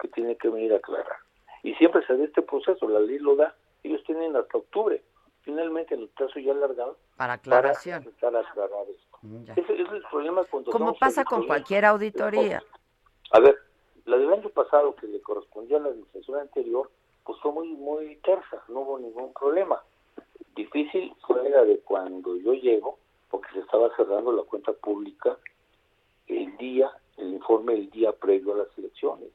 que 0.00 0.08
tienen 0.08 0.36
que 0.36 0.48
venir 0.48 0.72
a 0.72 0.76
aclarar. 0.76 1.27
Y 1.62 1.74
siempre 1.74 2.04
se 2.06 2.16
da 2.16 2.24
este 2.24 2.42
proceso, 2.42 2.88
la 2.88 3.00
ley 3.00 3.18
lo 3.18 3.36
da, 3.36 3.54
ellos 3.82 4.02
tienen 4.04 4.36
hasta 4.36 4.58
octubre, 4.58 5.02
finalmente 5.42 5.94
el 5.94 6.08
plazo 6.08 6.38
ya 6.38 6.52
alargado 6.52 6.96
para 7.16 7.34
aclaración. 7.34 8.04
Para 8.20 8.40
aclarar 8.40 8.86
esto. 8.88 9.18
Mm, 9.22 9.42
ese, 9.56 9.82
es 9.82 9.92
el 9.92 10.02
problema 10.10 10.44
cuando 10.44 10.70
Como 10.70 10.94
pasa 10.94 11.24
con 11.24 11.46
cualquier 11.46 11.84
auditoría. 11.84 12.62
A 13.32 13.40
ver, 13.40 13.58
la 14.04 14.16
del 14.16 14.32
año 14.32 14.48
pasado 14.50 14.94
que 14.94 15.06
le 15.06 15.20
correspondió 15.20 15.76
a 15.76 15.80
la 15.80 15.88
administración 15.88 16.38
anterior, 16.38 16.90
pues 17.24 17.38
fue 17.40 17.52
muy, 17.52 17.68
muy 17.68 18.16
tersa, 18.16 18.62
no 18.68 18.80
hubo 18.80 18.98
ningún 18.98 19.32
problema. 19.32 19.82
Difícil 20.54 21.12
fue 21.26 21.48
la 21.50 21.64
de 21.64 21.78
cuando 21.80 22.36
yo 22.36 22.52
llego, 22.54 22.98
porque 23.30 23.52
se 23.52 23.60
estaba 23.60 23.94
cerrando 23.96 24.32
la 24.32 24.44
cuenta 24.44 24.72
pública 24.72 25.36
el 26.26 26.56
día, 26.56 26.90
el 27.16 27.34
informe 27.34 27.74
el 27.74 27.90
día 27.90 28.12
previo 28.12 28.54
a 28.54 28.58
las 28.58 28.78
elecciones. 28.78 29.28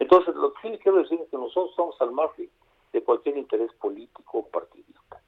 Entonces, 0.00 0.34
lo 0.34 0.52
que 0.54 0.68
sí 0.72 0.78
quiero 0.82 0.98
decir 0.98 1.20
es 1.20 1.28
que 1.30 1.36
nosotros 1.36 1.72
somos 1.76 1.94
al 2.00 2.10
margen 2.10 2.50
de 2.92 3.04
cualquier 3.04 3.36
interés 3.36 3.70
político 3.74 4.38
o 4.38 4.48
partidista. 4.48 5.22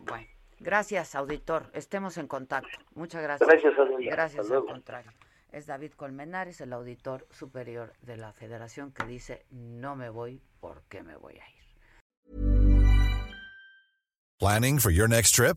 Bueno, 0.00 0.26
gracias, 0.60 1.14
auditor. 1.14 1.64
Estemos 1.74 2.16
en 2.16 2.28
contacto. 2.28 2.78
Muchas 2.94 3.22
gracias. 3.22 3.48
Gracias, 3.48 3.74
Gracias, 3.98 4.50
al 4.50 4.64
contrario. 4.64 5.12
Es 5.50 5.66
David 5.66 5.92
Colmenares, 5.92 6.60
el 6.60 6.72
auditor 6.72 7.26
superior 7.30 7.92
de 8.00 8.16
la 8.16 8.32
federación, 8.32 8.92
que 8.92 9.04
dice, 9.04 9.44
no 9.50 9.96
me 9.96 10.08
voy, 10.08 10.40
¿por 10.60 10.82
qué 10.88 11.02
me 11.02 11.16
voy 11.16 11.34
a 11.34 11.48
ir? 11.48 11.56
Planning 14.38 14.78
for 14.78 14.92
your 14.92 15.08
next 15.08 15.34
trip? 15.34 15.56